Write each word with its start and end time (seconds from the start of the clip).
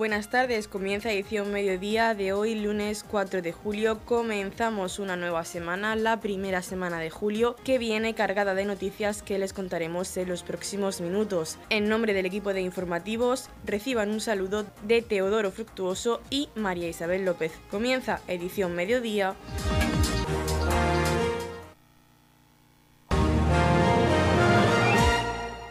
Buenas 0.00 0.30
tardes, 0.30 0.66
comienza 0.66 1.12
edición 1.12 1.52
mediodía 1.52 2.14
de 2.14 2.32
hoy, 2.32 2.54
lunes 2.54 3.04
4 3.06 3.42
de 3.42 3.52
julio. 3.52 3.98
Comenzamos 4.06 4.98
una 4.98 5.14
nueva 5.14 5.44
semana, 5.44 5.94
la 5.94 6.20
primera 6.20 6.62
semana 6.62 6.98
de 6.98 7.10
julio, 7.10 7.54
que 7.64 7.76
viene 7.76 8.14
cargada 8.14 8.54
de 8.54 8.64
noticias 8.64 9.22
que 9.22 9.38
les 9.38 9.52
contaremos 9.52 10.16
en 10.16 10.30
los 10.30 10.42
próximos 10.42 11.02
minutos. 11.02 11.58
En 11.68 11.90
nombre 11.90 12.14
del 12.14 12.24
equipo 12.24 12.54
de 12.54 12.62
informativos, 12.62 13.50
reciban 13.66 14.08
un 14.08 14.22
saludo 14.22 14.64
de 14.84 15.02
Teodoro 15.02 15.50
Fructuoso 15.52 16.22
y 16.30 16.48
María 16.54 16.88
Isabel 16.88 17.26
López. 17.26 17.52
Comienza 17.70 18.22
edición 18.26 18.74
mediodía. 18.74 19.36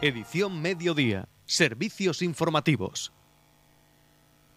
Edición 0.03 0.61
mediodía. 0.61 1.27
Servicios 1.47 2.21
informativos. 2.21 3.11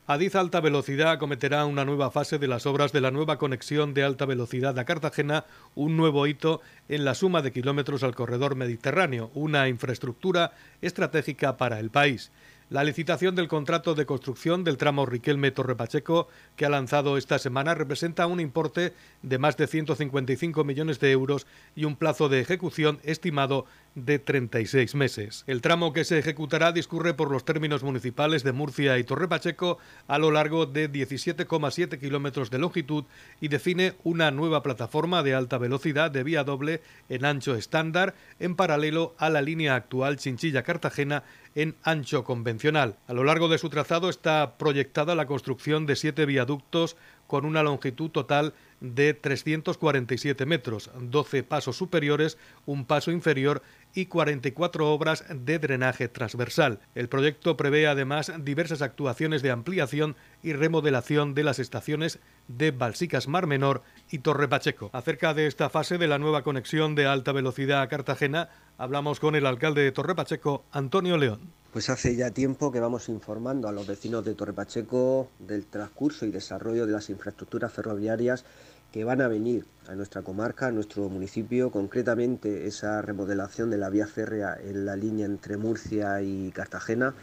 Adif 0.05 0.35
Alta 0.35 0.61
Velocidad 0.61 1.13
acometerá 1.13 1.65
una 1.65 1.85
nueva 1.85 2.11
fase 2.11 2.41
de 2.41 2.49
las 2.49 2.67
obras 2.67 2.91
de 2.91 3.01
la 3.01 3.13
nueva 3.13 3.39
conexión 3.39 3.95
de 3.95 4.03
alta 4.03 4.27
velocidad 4.27 4.77
a 4.77 4.85
Cartagena, 4.85 5.45
un 5.77 5.97
nuevo 5.97 6.27
hito 6.27 6.61
en 6.89 7.05
la 7.05 7.15
suma 7.15 7.41
de 7.41 7.53
kilómetros 7.53 8.03
al 8.03 8.17
corredor 8.17 8.57
mediterráneo, 8.57 9.31
una 9.35 9.69
infraestructura 9.69 10.55
estratégica 10.81 11.57
para 11.57 11.79
el 11.79 11.91
país. 11.91 12.33
La 12.69 12.83
licitación 12.83 13.37
del 13.37 13.47
contrato 13.47 13.95
de 13.95 14.07
construcción 14.07 14.65
del 14.65 14.77
tramo 14.77 15.07
Riquelme-Torre 15.07 15.77
Pacheco, 15.77 16.27
que 16.57 16.67
ha 16.67 16.71
lanzado 16.71 17.17
esta 17.17 17.39
semana, 17.39 17.75
representa 17.75 18.27
un 18.27 18.41
importe 18.41 18.95
de 19.23 19.39
más 19.39 19.57
de 19.57 19.69
155 19.69 20.65
millones 20.65 20.99
de 20.99 21.13
euros 21.13 21.47
y 21.77 21.85
un 21.85 21.95
plazo 21.95 22.29
de 22.29 22.41
ejecución 22.41 22.99
estimado 23.05 23.67
de 23.95 24.19
36 24.19 24.95
meses. 24.95 25.45
El 25.47 25.61
tramo 25.61 25.93
que 25.93 26.05
se 26.05 26.19
ejecutará 26.19 26.73
discurre 26.73 27.15
por 27.15 27.31
los 27.31 27.45
términos 27.45 27.83
municipales 27.83 28.43
de 28.43 28.53
Murcia 28.53 28.99
y 28.99 29.05
Torre 29.05 29.29
Pacheco 29.29 29.79
a 30.07 30.19
lo 30.19 30.31
largo 30.31 30.67
de 30.67 30.91
17,7 30.91 31.99
kilómetros 31.99 32.51
de 32.51 32.59
longitud 32.59 33.05
y 33.41 33.49
define 33.49 33.95
una 34.05 34.31
nueva 34.31 34.63
plataforma 34.63 35.23
de 35.23 35.35
alta 35.35 35.59
velocidad 35.59 36.11
de 36.11 36.23
vía 36.23 36.45
doble 36.45 36.81
en 37.09 37.25
ancho 37.25 37.55
estándar 37.55 38.15
en 38.41 38.57
paralelo 38.57 39.15
a 39.19 39.29
la 39.31 39.43
línea 39.43 39.75
actual 39.75 40.17
Chinchilla-Cartagena 40.17 41.25
en 41.55 41.77
ancho 41.83 42.25
convencional. 42.25 42.97
A 43.07 43.13
lo 43.13 43.25
largo 43.25 43.49
de 43.49 43.59
su 43.59 43.69
trazado 43.69 44.09
está 44.09 44.57
proyectada 44.57 45.15
la 45.15 45.27
construcción 45.27 45.87
de 45.87 45.97
siete 45.97 46.25
viaductos 46.25 46.97
con 47.27 47.45
una 47.45 47.63
longitud 47.63 48.11
total 48.11 48.55
de 48.83 49.15
347 49.15 50.45
metros, 50.45 50.91
12 51.01 51.45
pasos 51.45 51.77
superiores, 51.77 52.37
un 52.67 52.85
paso 52.85 53.13
inferior 53.13 53.63
y 53.95 54.07
44 54.07 54.91
obras 54.93 55.25
de 55.29 55.59
drenaje 55.59 56.09
transversal. 56.09 56.81
El 56.95 57.09
proyecto 57.09 57.57
prevé 57.57 57.87
además 57.87 58.33
diversas 58.41 58.83
actuaciones 58.83 59.43
de 59.43 59.51
ampliación 59.51 60.17
y 60.43 60.53
remodelación 60.53 61.35
de 61.35 61.45
las 61.45 61.59
estaciones 61.59 62.19
de 62.49 62.71
Balsicas 62.71 63.29
Mar 63.29 63.47
Menor 63.47 63.83
y 64.11 64.19
Torre 64.19 64.49
Pacheco. 64.49 64.91
Acerca 64.93 65.35
de 65.35 65.47
esta 65.47 65.71
fase 65.71 65.99
de 65.99 66.09
la 66.09 66.19
nueva 66.19 66.43
conexión 66.43 66.95
de 66.95 67.07
alta 67.07 67.33
velocidad 67.33 67.83
a 67.83 67.89
Cartagena, 67.89 68.49
hablamos 68.79 69.21
con 69.21 69.35
el 69.35 69.47
alcalde 69.47 69.83
de 69.83 69.93
Torre 69.93 70.15
Pacheco, 70.15 70.65
Antonio 70.73 71.17
León. 71.17 71.53
Pues 71.73 71.89
hace 71.89 72.17
ya 72.17 72.31
tiempo 72.31 72.71
que 72.71 72.81
vamos 72.81 73.09
informando 73.09 73.69
a 73.69 73.73
los 73.73 73.87
vecinos 73.87 74.25
de 74.25 74.35
Torre 74.35 74.53
Pacheco 74.53 75.31
del 75.39 75.65
transcurso 75.67 76.27
y 76.27 76.31
desarrollo 76.31 76.87
de 76.87 76.93
las 76.93 77.09
infraestructuras 77.09 77.73
ferroviarias 77.73 78.45
que 78.93 79.05
van 79.05 79.23
a 79.23 79.29
venir 79.29 79.65
a 79.89 79.95
nuestra 79.95 80.21
comarca, 80.21 80.67
a 80.67 80.71
nuestro 80.71 81.09
municipio, 81.09 81.71
concretamente 81.71 82.67
esa 82.67 83.01
remodelación 83.01 83.71
de 83.71 83.79
la 83.79 83.89
vía 83.89 84.07
férrea 84.07 84.55
en 84.63 84.85
la 84.85 84.97
línea 84.97 85.25
entre 85.25 85.57
Murcia 85.57 86.21
y 86.21 86.51
Cartagena, 86.53 87.15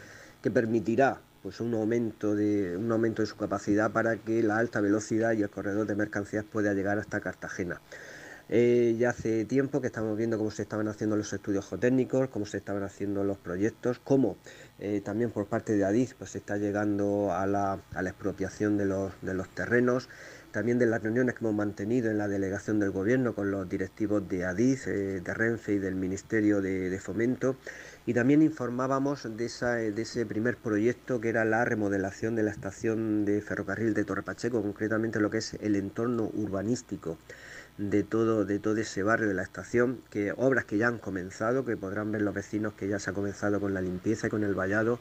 que 0.42 0.50
permitirá 0.50 1.20
pues 1.42 1.60
un 1.60 1.74
aumento 1.74 2.34
de 2.34 2.76
un 2.76 2.90
aumento 2.92 3.22
de 3.22 3.26
su 3.26 3.36
capacidad 3.36 3.90
para 3.90 4.16
que 4.16 4.42
la 4.42 4.58
alta 4.58 4.80
velocidad 4.80 5.32
y 5.32 5.42
el 5.42 5.50
corredor 5.50 5.86
de 5.86 5.94
mercancías 5.94 6.44
pueda 6.44 6.74
llegar 6.74 6.98
hasta 6.98 7.20
Cartagena. 7.20 7.80
Eh, 8.52 8.96
ya 8.98 9.10
hace 9.10 9.44
tiempo 9.44 9.80
que 9.80 9.86
estamos 9.86 10.18
viendo 10.18 10.36
cómo 10.36 10.50
se 10.50 10.62
estaban 10.62 10.88
haciendo 10.88 11.16
los 11.16 11.32
estudios 11.32 11.68
geotécnicos, 11.68 12.30
cómo 12.30 12.46
se 12.46 12.56
estaban 12.56 12.82
haciendo 12.82 13.22
los 13.22 13.38
proyectos, 13.38 14.00
cómo 14.02 14.36
eh, 14.80 15.00
también 15.04 15.30
por 15.30 15.46
parte 15.46 15.76
de 15.76 15.84
ADIZ 15.84 16.14
pues, 16.14 16.30
se 16.30 16.38
está 16.38 16.56
llegando 16.56 17.32
a 17.32 17.46
la, 17.46 17.78
expropiación 17.94 18.76
de 18.76 18.86
los, 18.86 19.12
de 19.22 19.34
los 19.34 19.48
terrenos 19.50 20.08
también 20.50 20.78
de 20.78 20.86
las 20.86 21.02
reuniones 21.02 21.34
que 21.34 21.44
hemos 21.44 21.54
mantenido 21.54 22.10
en 22.10 22.18
la 22.18 22.28
delegación 22.28 22.80
del 22.80 22.90
gobierno 22.90 23.34
con 23.34 23.50
los 23.50 23.68
directivos 23.68 24.28
de 24.28 24.44
ADIZ, 24.44 24.86
eh, 24.88 25.20
de 25.20 25.34
Renfe 25.34 25.74
y 25.74 25.78
del 25.78 25.94
Ministerio 25.94 26.60
de, 26.60 26.98
Fomento. 26.98 27.56
Y 28.06 28.14
también 28.14 28.42
informábamos 28.42 29.24
de, 29.24 29.92
de, 29.92 30.02
ese 30.02 30.24
primer 30.26 30.56
proyecto 30.56 31.20
que 31.20 31.28
era 31.28 31.44
la 31.44 31.64
remodelación 31.64 32.34
de 32.34 32.42
la 32.42 32.50
estación 32.50 33.24
de 33.24 33.42
ferrocarril 33.42 33.92
de 33.94 34.04
Torre 34.04 34.22
Pacheco, 34.22 34.62
concretamente 34.62 35.20
lo 35.20 35.30
que 35.30 35.38
es 35.38 35.54
el 35.60 35.76
entorno 35.76 36.30
urbanístico 36.34 37.18
de 37.76 38.02
todo, 38.02 38.44
de 38.44 38.58
todo 38.58 38.76
ese 38.78 39.02
barrio 39.02 39.28
de 39.28 39.34
la 39.34 39.42
estación, 39.42 40.00
que 40.10 40.32
obras 40.36 40.64
que 40.64 40.78
ya 40.78 40.88
han 40.88 40.98
comenzado, 40.98 41.64
que 41.64 41.76
podrán 41.76 42.10
ver 42.10 42.22
los 42.22 42.34
vecinos 42.34 42.72
que 42.74 42.88
ya 42.88 42.98
se 42.98 43.10
ha 43.10 43.12
comenzado 43.12 43.60
con 43.60 43.74
la 43.74 43.80
limpieza 43.80 44.26
y 44.26 44.30
con 44.30 44.44
el 44.44 44.54
vallado 44.54 44.98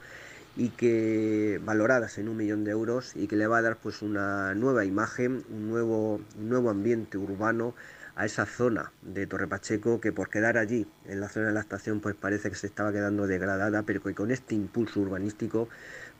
y 0.55 0.69
que 0.69 1.61
valoradas 1.63 2.17
en 2.17 2.27
un 2.27 2.37
millón 2.37 2.63
de 2.63 2.71
euros 2.71 3.15
y 3.15 3.27
que 3.27 3.37
le 3.37 3.47
va 3.47 3.59
a 3.59 3.61
dar 3.61 3.77
pues 3.77 4.01
una 4.01 4.53
nueva 4.55 4.83
imagen, 4.83 5.43
un 5.49 5.69
nuevo, 5.69 6.19
nuevo 6.37 6.69
ambiente 6.69 7.17
urbano 7.17 7.75
a 8.19 8.25
esa 8.25 8.45
zona 8.45 8.91
de 9.01 9.25
Torre 9.27 9.47
Pacheco 9.47 10.01
que 10.01 10.11
por 10.11 10.29
quedar 10.29 10.57
allí 10.57 10.85
en 11.05 11.21
la 11.21 11.29
zona 11.29 11.47
de 11.47 11.53
la 11.53 11.61
estación 11.61 12.01
pues 12.01 12.15
parece 12.15 12.49
que 12.49 12.55
se 12.57 12.67
estaba 12.67 12.91
quedando 12.91 13.27
degradada 13.27 13.83
pero 13.83 14.03
que 14.03 14.13
con 14.13 14.29
este 14.31 14.55
impulso 14.55 14.99
urbanístico 14.99 15.69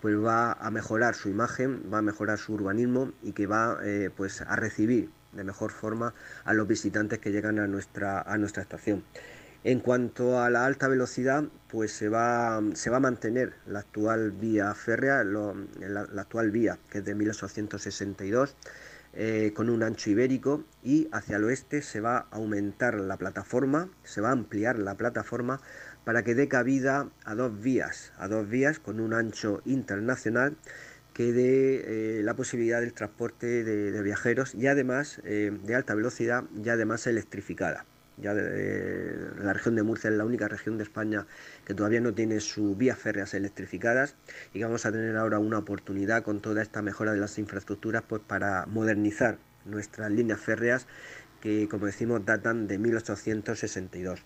pues 0.01 0.15
va 0.15 0.53
a 0.53 0.71
mejorar 0.71 1.13
su 1.13 1.27
imagen, 1.27 1.83
va 1.93 1.97
a 1.97 2.01
mejorar 2.01 2.37
su 2.37 2.53
urbanismo 2.53 3.11
y 3.21 3.33
que 3.33 3.47
va 3.47 3.79
eh, 3.83 4.11
pues 4.15 4.39
a 4.39 4.55
recibir 4.55 5.09
de 5.33 5.43
mejor 5.43 5.71
forma 5.71 6.13
a 6.45 6.53
los 6.53 6.69
visitantes 6.69 7.19
que 7.19 7.33
llegan 7.33 7.59
a 7.59 7.67
nuestra, 7.67 8.21
a 8.21 8.37
nuestra 8.37 8.63
estación. 8.63 9.03
En 9.65 9.81
cuanto 9.81 10.41
a 10.41 10.49
la 10.49 10.65
alta 10.65 10.87
velocidad, 10.87 11.43
pues 11.67 11.91
se 11.91 12.07
va, 12.07 12.61
se 12.75 12.89
va 12.89 12.97
a 12.97 13.01
mantener 13.01 13.55
la 13.67 13.79
actual 13.79 14.31
vía 14.31 14.73
férrea, 14.73 15.25
la, 15.25 16.07
actual 16.21 16.49
vía 16.49 16.79
que 16.89 16.99
es 16.99 17.05
de 17.05 17.13
1862, 17.13 18.55
eh, 19.13 19.51
con 19.55 19.69
un 19.69 19.83
ancho 19.83 20.09
ibérico 20.09 20.63
y 20.83 21.07
hacia 21.11 21.37
el 21.37 21.45
oeste 21.45 21.81
se 21.81 21.99
va 21.99 22.17
a 22.17 22.27
aumentar 22.31 22.95
la 22.99 23.17
plataforma, 23.17 23.89
se 24.03 24.21
va 24.21 24.29
a 24.29 24.33
ampliar 24.33 24.77
la 24.77 24.95
plataforma 24.95 25.59
para 26.03 26.23
que 26.23 26.35
dé 26.35 26.47
cabida 26.47 27.09
a 27.25 27.35
dos 27.35 27.59
vías, 27.59 28.13
a 28.17 28.27
dos 28.27 28.47
vías 28.47 28.79
con 28.79 28.99
un 28.99 29.13
ancho 29.13 29.61
internacional 29.65 30.57
que 31.13 31.33
dé 31.33 32.19
eh, 32.19 32.23
la 32.23 32.35
posibilidad 32.35 32.81
del 32.81 32.93
transporte 32.93 33.63
de, 33.63 34.01
viajeros 34.01 34.55
y 34.55 34.67
además 34.67 35.21
eh, 35.25 35.51
de 35.63 35.75
alta 35.75 35.95
velocidad 35.95 36.45
y 36.63 36.69
además 36.69 37.07
electrificada. 37.07 37.85
Ya 38.21 38.33
la 38.33 39.53
región 39.53 39.75
de 39.75 39.83
Murcia 39.83 40.09
es 40.09 40.15
la 40.15 40.25
única 40.25 40.47
región 40.47 40.77
de 40.77 40.83
España 40.83 41.25
que 41.65 41.73
todavía 41.73 42.01
no 42.01 42.13
tiene 42.13 42.39
sus 42.39 42.77
vías 42.77 42.97
férreas 42.97 43.33
electrificadas 43.33 44.15
y 44.53 44.61
vamos 44.61 44.85
a 44.85 44.91
tener 44.91 45.15
ahora 45.15 45.39
una 45.39 45.57
oportunidad 45.57 46.23
con 46.23 46.41
toda 46.41 46.61
esta 46.61 46.81
mejora 46.81 47.13
de 47.13 47.19
las 47.19 47.37
infraestructuras 47.37 48.03
pues 48.07 48.21
para 48.25 48.65
modernizar 48.65 49.37
nuestras 49.65 50.11
líneas 50.11 50.39
férreas 50.39 50.87
que 51.41 51.67
como 51.69 51.85
decimos 51.85 52.25
datan 52.25 52.67
de 52.67 52.77
1862 52.77 54.23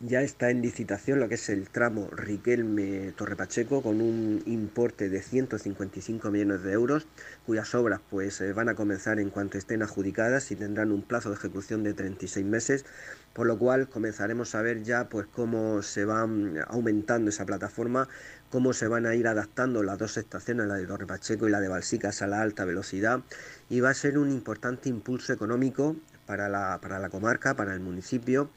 ya 0.00 0.22
está 0.22 0.48
en 0.48 0.62
licitación 0.62 1.20
lo 1.20 1.28
que 1.28 1.34
es 1.34 1.50
el 1.50 1.68
tramo 1.68 2.08
Riquelme-Torre 2.10 3.36
Pacheco 3.36 3.82
con 3.82 4.00
un 4.00 4.42
importe 4.46 5.10
de 5.10 5.20
155 5.20 6.30
millones 6.30 6.62
de 6.62 6.72
euros, 6.72 7.06
cuyas 7.44 7.74
obras 7.74 8.00
pues 8.08 8.40
eh, 8.40 8.54
van 8.54 8.70
a 8.70 8.74
comenzar 8.74 9.20
en 9.20 9.28
cuanto 9.28 9.58
estén 9.58 9.82
adjudicadas 9.82 10.50
y 10.52 10.56
tendrán 10.56 10.90
un 10.90 11.02
plazo 11.02 11.28
de 11.28 11.34
ejecución 11.34 11.84
de 11.84 11.92
36 11.92 12.46
meses, 12.46 12.86
por 13.34 13.46
lo 13.46 13.58
cual 13.58 13.90
comenzaremos 13.90 14.54
a 14.54 14.62
ver 14.62 14.82
ya 14.84 15.10
pues 15.10 15.26
cómo 15.26 15.82
se 15.82 16.06
va 16.06 16.26
aumentando 16.68 17.28
esa 17.28 17.44
plataforma, 17.44 18.08
cómo 18.48 18.72
se 18.72 18.88
van 18.88 19.04
a 19.04 19.14
ir 19.14 19.28
adaptando 19.28 19.82
las 19.82 19.98
dos 19.98 20.16
estaciones, 20.16 20.66
la 20.66 20.76
de 20.76 20.86
Torre 20.86 21.06
Pacheco 21.06 21.46
y 21.46 21.50
la 21.50 21.60
de 21.60 21.68
Balsicas 21.68 22.22
a 22.22 22.26
la 22.26 22.40
alta 22.40 22.64
velocidad 22.64 23.20
y 23.68 23.80
va 23.80 23.90
a 23.90 23.94
ser 23.94 24.16
un 24.16 24.30
importante 24.30 24.88
impulso 24.88 25.34
económico 25.34 25.94
para 26.24 26.48
la, 26.48 26.78
para 26.80 26.98
la 27.00 27.10
comarca, 27.10 27.54
para 27.54 27.74
el 27.74 27.80
municipio 27.80 28.50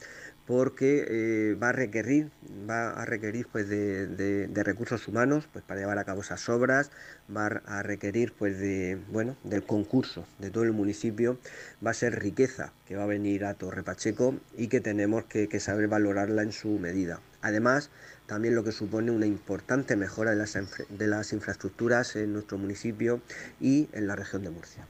porque 0.46 1.06
eh, 1.08 1.56
va 1.56 1.70
a 1.70 1.72
requerir 1.72 2.30
va 2.70 2.92
a 2.92 3.06
requerir 3.06 3.48
pues 3.52 3.70
de, 3.70 4.50
recursos 4.54 5.08
humanos 5.08 5.48
pues 5.52 5.64
para 5.64 5.80
llevar 5.80 5.98
a 5.98 6.04
cabo 6.04 6.22
esas 6.22 6.48
obras 6.50 6.92
va 7.36 7.48
a 7.66 7.84
requerir 7.84 8.34
pues 8.34 8.60
de 8.60 8.98
bueno 9.10 9.38
del 9.44 9.64
concurso 9.64 10.26
de 10.40 10.50
todo 10.50 10.64
el 10.64 10.74
municipio 10.74 11.38
va 11.86 11.92
a 11.92 11.94
ser 11.94 12.20
riqueza 12.20 12.74
que 12.88 12.96
va 12.96 13.04
a 13.04 13.08
venir 13.08 13.46
a 13.46 13.54
Torre 13.54 13.84
Pacheco 13.84 14.36
y 14.58 14.68
que 14.68 14.82
tenemos 14.82 15.24
que, 15.26 15.48
saber 15.60 15.88
valorarla 15.88 16.42
en 16.42 16.52
su 16.52 16.78
medida 16.80 17.22
además 17.42 17.90
también 18.26 18.56
lo 18.56 18.64
que 18.64 18.72
supone 18.72 19.12
una 19.12 19.26
importante 19.26 19.96
mejora 19.96 20.32
de 20.32 20.38
las, 20.38 20.58
de 20.90 21.08
las 21.08 21.34
infraestructuras 21.34 22.16
en 22.16 22.34
nuestro 22.34 22.58
municipio 22.58 23.22
y 23.60 23.90
en 23.92 24.08
la 24.08 24.16
región 24.16 24.44
de 24.44 24.50
Murcia. 24.50 24.88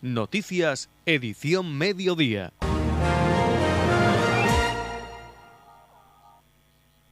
Noticias, 0.00 0.88
edición 1.06 1.76
mediodía. 1.76 2.52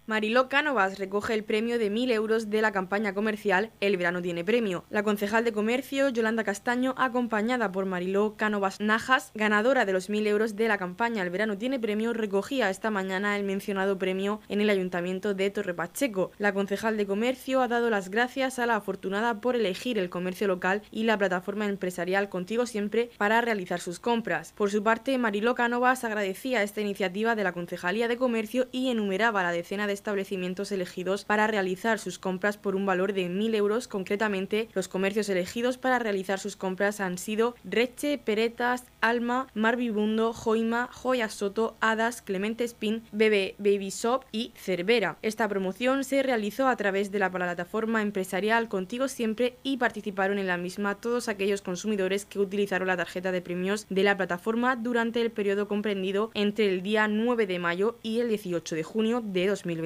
Mariló 0.08 0.48
Cánovas 0.48 1.00
recoge 1.00 1.34
el 1.34 1.42
premio 1.42 1.80
de 1.80 1.90
1.000 1.90 2.12
euros 2.12 2.48
de 2.48 2.62
la 2.62 2.70
campaña 2.70 3.12
comercial 3.12 3.72
El 3.80 3.96
verano 3.96 4.22
tiene 4.22 4.44
premio. 4.44 4.84
La 4.88 5.02
concejal 5.02 5.42
de 5.42 5.52
comercio, 5.52 6.10
Yolanda 6.10 6.44
Castaño, 6.44 6.94
acompañada 6.96 7.72
por 7.72 7.86
Mariló 7.86 8.36
Cánovas 8.36 8.78
Najas, 8.78 9.32
ganadora 9.34 9.84
de 9.84 9.92
los 9.92 10.08
1.000 10.08 10.28
euros 10.28 10.54
de 10.54 10.68
la 10.68 10.78
campaña 10.78 11.24
El 11.24 11.30
verano 11.30 11.58
tiene 11.58 11.80
premio, 11.80 12.12
recogía 12.12 12.70
esta 12.70 12.88
mañana 12.88 13.36
el 13.36 13.42
mencionado 13.42 13.98
premio 13.98 14.40
en 14.48 14.60
el 14.60 14.70
ayuntamiento 14.70 15.34
de 15.34 15.50
Torre 15.50 15.74
Pacheco. 15.74 16.30
La 16.38 16.54
concejal 16.54 16.96
de 16.96 17.06
comercio 17.08 17.60
ha 17.60 17.66
dado 17.66 17.90
las 17.90 18.08
gracias 18.08 18.60
a 18.60 18.66
la 18.66 18.76
afortunada 18.76 19.40
por 19.40 19.56
elegir 19.56 19.98
el 19.98 20.08
comercio 20.08 20.46
local 20.46 20.82
y 20.92 21.02
la 21.02 21.18
plataforma 21.18 21.66
empresarial 21.66 22.28
Contigo 22.28 22.66
Siempre 22.66 23.10
para 23.18 23.40
realizar 23.40 23.80
sus 23.80 23.98
compras. 23.98 24.52
Por 24.52 24.70
su 24.70 24.84
parte, 24.84 25.18
Mariló 25.18 25.56
Cánovas 25.56 26.04
agradecía 26.04 26.62
esta 26.62 26.80
iniciativa 26.80 27.34
de 27.34 27.42
la 27.42 27.52
Concejalía 27.52 28.06
de 28.06 28.16
Comercio 28.16 28.68
y 28.70 28.88
enumeraba 28.90 29.42
la 29.42 29.50
decena 29.50 29.88
de 29.88 29.95
establecimientos 29.96 30.70
elegidos 30.70 31.24
para 31.24 31.46
realizar 31.46 31.98
sus 31.98 32.18
compras 32.18 32.56
por 32.56 32.76
un 32.76 32.86
valor 32.86 33.12
de 33.12 33.28
1.000 33.28 33.54
euros. 33.54 33.88
Concretamente, 33.88 34.68
los 34.74 34.88
comercios 34.88 35.28
elegidos 35.28 35.78
para 35.78 35.98
realizar 35.98 36.38
sus 36.38 36.54
compras 36.54 37.00
han 37.00 37.18
sido 37.18 37.54
Reche, 37.64 38.18
Peretas, 38.18 38.84
Alma, 39.00 39.48
Marvibundo, 39.54 40.32
Joima, 40.32 40.88
Joya 40.92 41.28
Soto, 41.28 41.76
Hadas, 41.80 42.22
Clemente 42.22 42.64
Spin, 42.64 43.02
Bebe 43.12 43.54
Baby 43.58 43.90
Shop 43.90 44.24
y 44.32 44.52
Cervera. 44.56 45.16
Esta 45.22 45.48
promoción 45.48 46.04
se 46.04 46.22
realizó 46.22 46.68
a 46.68 46.76
través 46.76 47.10
de 47.10 47.18
la 47.18 47.30
plataforma 47.30 48.02
empresarial 48.02 48.68
Contigo 48.68 49.08
Siempre 49.08 49.56
y 49.62 49.78
participaron 49.78 50.38
en 50.38 50.46
la 50.46 50.56
misma 50.56 50.96
todos 50.96 51.28
aquellos 51.28 51.62
consumidores 51.62 52.26
que 52.26 52.38
utilizaron 52.38 52.88
la 52.88 52.96
tarjeta 52.96 53.32
de 53.32 53.40
premios 53.40 53.86
de 53.88 54.02
la 54.02 54.16
plataforma 54.16 54.76
durante 54.76 55.20
el 55.20 55.30
periodo 55.30 55.68
comprendido 55.68 56.30
entre 56.34 56.68
el 56.68 56.82
día 56.82 57.08
9 57.08 57.46
de 57.46 57.58
mayo 57.58 57.98
y 58.02 58.20
el 58.20 58.28
18 58.28 58.74
de 58.74 58.82
junio 58.82 59.22
de 59.24 59.46
2020. 59.46 59.85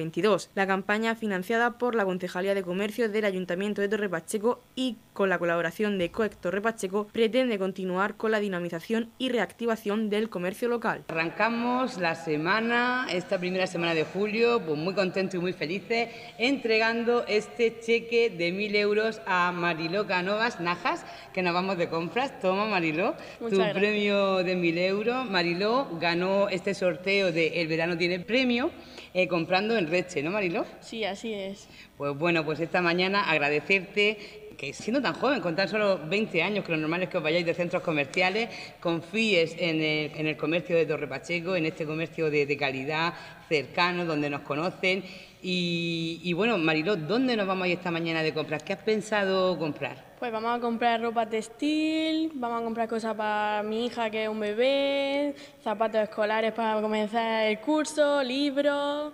La 0.55 0.67
campaña, 0.67 1.15
financiada 1.15 1.77
por 1.77 1.95
la 1.95 2.05
Concejalía 2.05 2.55
de 2.55 2.63
Comercio 2.63 3.09
del 3.09 3.25
Ayuntamiento 3.25 3.81
de 3.81 3.89
Torre 3.89 4.09
Pacheco 4.09 4.61
y 4.75 4.97
con 5.13 5.29
la 5.29 5.37
colaboración 5.37 5.97
de 5.97 6.09
COEC 6.09 6.35
Torre 6.37 6.61
Pacheco, 6.61 7.07
pretende 7.11 7.59
continuar 7.59 8.15
con 8.15 8.31
la 8.31 8.39
dinamización 8.39 9.11
y 9.17 9.29
reactivación 9.29 10.09
del 10.09 10.29
comercio 10.29 10.69
local. 10.69 11.03
Arrancamos 11.09 11.97
la 11.97 12.15
semana, 12.15 13.07
esta 13.11 13.37
primera 13.37 13.67
semana 13.67 13.93
de 13.93 14.03
julio, 14.03 14.61
pues 14.65 14.77
muy 14.77 14.93
contentos 14.93 15.35
y 15.35 15.39
muy 15.39 15.53
felices, 15.53 16.09
entregando 16.37 17.25
este 17.27 17.79
cheque 17.79 18.29
de 18.29 18.51
mil 18.51 18.75
euros 18.75 19.21
a 19.27 19.51
Mariló 19.51 20.07
Canovas 20.07 20.59
Najas, 20.59 21.05
que 21.33 21.41
nos 21.43 21.53
vamos 21.53 21.77
de 21.77 21.89
compras. 21.89 22.39
Toma, 22.39 22.65
Mariló, 22.65 23.15
tu 23.39 23.57
premio 23.73 24.37
de 24.43 24.55
mil 24.55 24.77
euros. 24.77 25.29
Mariló 25.29 25.87
ganó 25.99 26.49
este 26.49 26.73
sorteo 26.73 27.31
de 27.31 27.61
El 27.61 27.67
verano 27.67 27.97
tiene 27.97 28.19
premio 28.19 28.71
eh, 29.13 29.27
comprando 29.27 29.77
en 29.77 29.87
Reche, 29.87 30.23
¿no, 30.23 30.31
Marilo? 30.31 30.65
Sí, 30.79 31.03
así 31.03 31.33
es. 31.33 31.67
Pues 31.97 32.17
bueno, 32.17 32.45
pues 32.45 32.59
esta 32.59 32.81
mañana 32.81 33.29
agradecerte 33.29 34.41
que 34.57 34.73
siendo 34.73 35.01
tan 35.01 35.15
joven, 35.15 35.41
con 35.41 35.55
tan 35.55 35.67
solo 35.67 35.99
20 36.07 36.43
años, 36.43 36.63
que 36.63 36.71
lo 36.71 36.77
normal 36.77 37.01
es 37.01 37.09
que 37.09 37.17
os 37.17 37.23
vayáis 37.23 37.45
de 37.45 37.53
centros 37.55 37.81
comerciales, 37.81 38.47
confíes 38.79 39.55
en 39.57 39.81
el, 40.27 40.37
comercio 40.37 40.75
de 40.75 40.85
Torre 40.85 41.07
Pacheco, 41.07 41.55
en 41.55 41.65
este 41.65 41.85
comercio 41.85 42.29
de, 42.29 42.57
calidad, 42.57 43.13
cercano, 43.49 44.05
donde 44.05 44.29
nos 44.29 44.41
conocen. 44.41 45.03
Y, 45.41 46.21
y, 46.23 46.33
bueno, 46.33 46.59
Mariló, 46.59 46.95
¿dónde 46.95 47.35
nos 47.35 47.47
vamos 47.47 47.65
a 47.65 47.67
ir 47.69 47.77
esta 47.79 47.89
mañana 47.89 48.21
de 48.21 48.35
compras? 48.35 48.61
¿Qué 48.61 48.73
has 48.73 48.83
pensado 48.83 49.57
comprar? 49.57 50.10
Pues 50.21 50.31
vamos 50.31 50.55
a 50.55 50.61
comprar 50.61 51.01
ropa 51.01 51.25
textil, 51.25 52.29
vamos 52.35 52.61
a 52.61 52.63
comprar 52.63 52.87
cosas 52.87 53.15
para 53.15 53.63
mi 53.63 53.87
hija 53.87 54.11
que 54.11 54.25
es 54.25 54.29
un 54.29 54.39
bebé, 54.39 55.33
zapatos 55.63 55.99
escolares 55.99 56.53
para 56.53 56.79
comenzar 56.79 57.47
el 57.47 57.59
curso, 57.59 58.21
libros, 58.21 59.13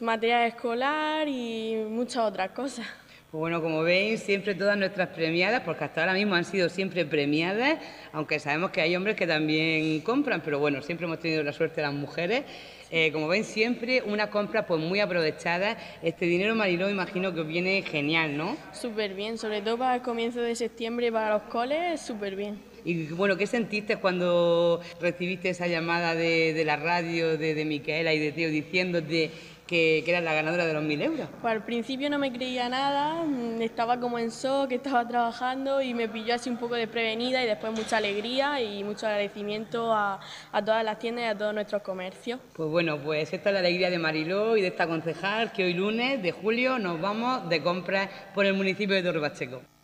material 0.00 0.46
escolar 0.46 1.26
y 1.26 1.84
muchas 1.90 2.18
otras 2.18 2.52
cosas. 2.52 2.86
Pues 3.32 3.40
bueno, 3.40 3.60
como 3.60 3.82
veis, 3.82 4.22
siempre 4.22 4.54
todas 4.54 4.78
nuestras 4.78 5.08
premiadas, 5.08 5.62
porque 5.64 5.82
hasta 5.82 6.02
ahora 6.02 6.14
mismo 6.14 6.36
han 6.36 6.44
sido 6.44 6.68
siempre 6.68 7.04
premiadas, 7.04 7.80
aunque 8.12 8.38
sabemos 8.38 8.70
que 8.70 8.80
hay 8.80 8.94
hombres 8.94 9.16
que 9.16 9.26
también 9.26 10.00
compran, 10.02 10.40
pero 10.40 10.60
bueno, 10.60 10.82
siempre 10.82 11.06
hemos 11.06 11.18
tenido 11.18 11.42
la 11.42 11.52
suerte 11.52 11.80
de 11.80 11.88
las 11.88 11.94
mujeres. 11.94 12.44
Eh, 12.90 13.12
como 13.12 13.28
ven, 13.28 13.44
siempre 13.44 14.02
una 14.02 14.30
compra 14.30 14.66
pues 14.66 14.80
muy 14.80 15.00
aprovechada. 15.00 15.76
Este 16.02 16.24
dinero, 16.24 16.54
Mariló, 16.54 16.88
imagino 16.88 17.34
que 17.34 17.40
os 17.40 17.46
viene 17.46 17.82
genial, 17.82 18.36
¿no? 18.36 18.56
Súper 18.72 19.14
bien, 19.14 19.36
sobre 19.36 19.60
todo 19.60 19.78
para 19.78 19.96
el 19.96 20.02
comienzo 20.02 20.40
de 20.40 20.54
septiembre 20.54 21.12
para 21.12 21.34
los 21.34 21.42
coles, 21.44 22.00
súper 22.00 22.34
bien. 22.34 22.67
Y 22.84 23.06
bueno, 23.06 23.36
¿qué 23.36 23.46
sentiste 23.46 23.96
cuando 23.96 24.80
recibiste 25.00 25.50
esa 25.50 25.66
llamada 25.66 26.14
de, 26.14 26.62
la 26.64 26.76
radio 26.76 27.38
de, 27.38 27.54
de 27.54 27.64
Micaela 27.64 28.12
y 28.14 28.18
de 28.18 28.32
Teo 28.32 28.50
diciéndote 28.50 29.30
que, 29.68 30.02
era 30.04 30.20
la 30.20 30.34
ganadora 30.34 30.66
de 30.66 30.72
los 30.72 30.82
mil 30.82 31.00
euros. 31.00 31.28
Pues 31.40 31.52
al 31.52 31.64
principio 31.64 32.10
no 32.10 32.18
me 32.18 32.32
creía 32.32 32.68
nada, 32.68 33.22
mm, 33.24 33.62
estaba 33.62 34.00
como 34.00 34.18
en 34.18 34.30
shock, 34.30 34.72
estaba 34.72 35.06
trabajando 35.06 35.80
y 35.80 35.94
me 35.94 36.08
pilló 36.08 36.34
así 36.34 36.50
un 36.50 36.56
poco 36.56 36.74
desprevenida 36.74 37.44
y 37.44 37.46
después 37.46 37.72
mucha 37.72 37.98
alegría 37.98 38.60
y 38.60 38.82
mucho 38.82 39.06
agradecimiento 39.06 39.92
a, 39.92 40.20
a 40.50 40.64
todas 40.64 40.82
las 40.84 40.98
tiendas 40.98 41.24
y 41.24 41.28
a 41.28 41.38
todos 41.38 41.54
nuestros 41.54 41.82
comercios. 41.82 42.40
Pues 42.54 42.68
bueno, 42.68 42.98
pues 42.98 43.32
esta 43.32 43.50
es 43.50 43.54
la 43.54 43.60
alegría 43.60 43.90
de 43.90 43.98
Mariló 43.98 44.56
y 44.56 44.62
de 44.62 44.68
esta 44.68 44.88
concejal 44.88 45.52
que 45.52 45.64
hoy 45.64 45.74
lunes 45.74 46.22
de 46.22 46.32
julio 46.32 46.78
nos 46.78 47.00
vamos 47.00 47.48
de 47.48 47.62
compras 47.62 48.08
por 48.34 48.46
el 48.46 48.54
municipio 48.54 48.96
de 48.96 49.02
Torre 49.02 49.20
Pacheco. 49.20 49.77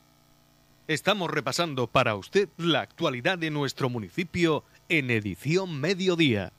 Estamos 0.86 1.30
repasando 1.30 1.86
para 1.86 2.14
usted 2.14 2.50
la 2.58 2.82
actualidad 2.82 3.38
de 3.38 3.50
nuestro 3.50 3.88
municipio 3.88 4.64
en 4.90 5.10
edición 5.10 5.80
mediodía. 5.80 6.52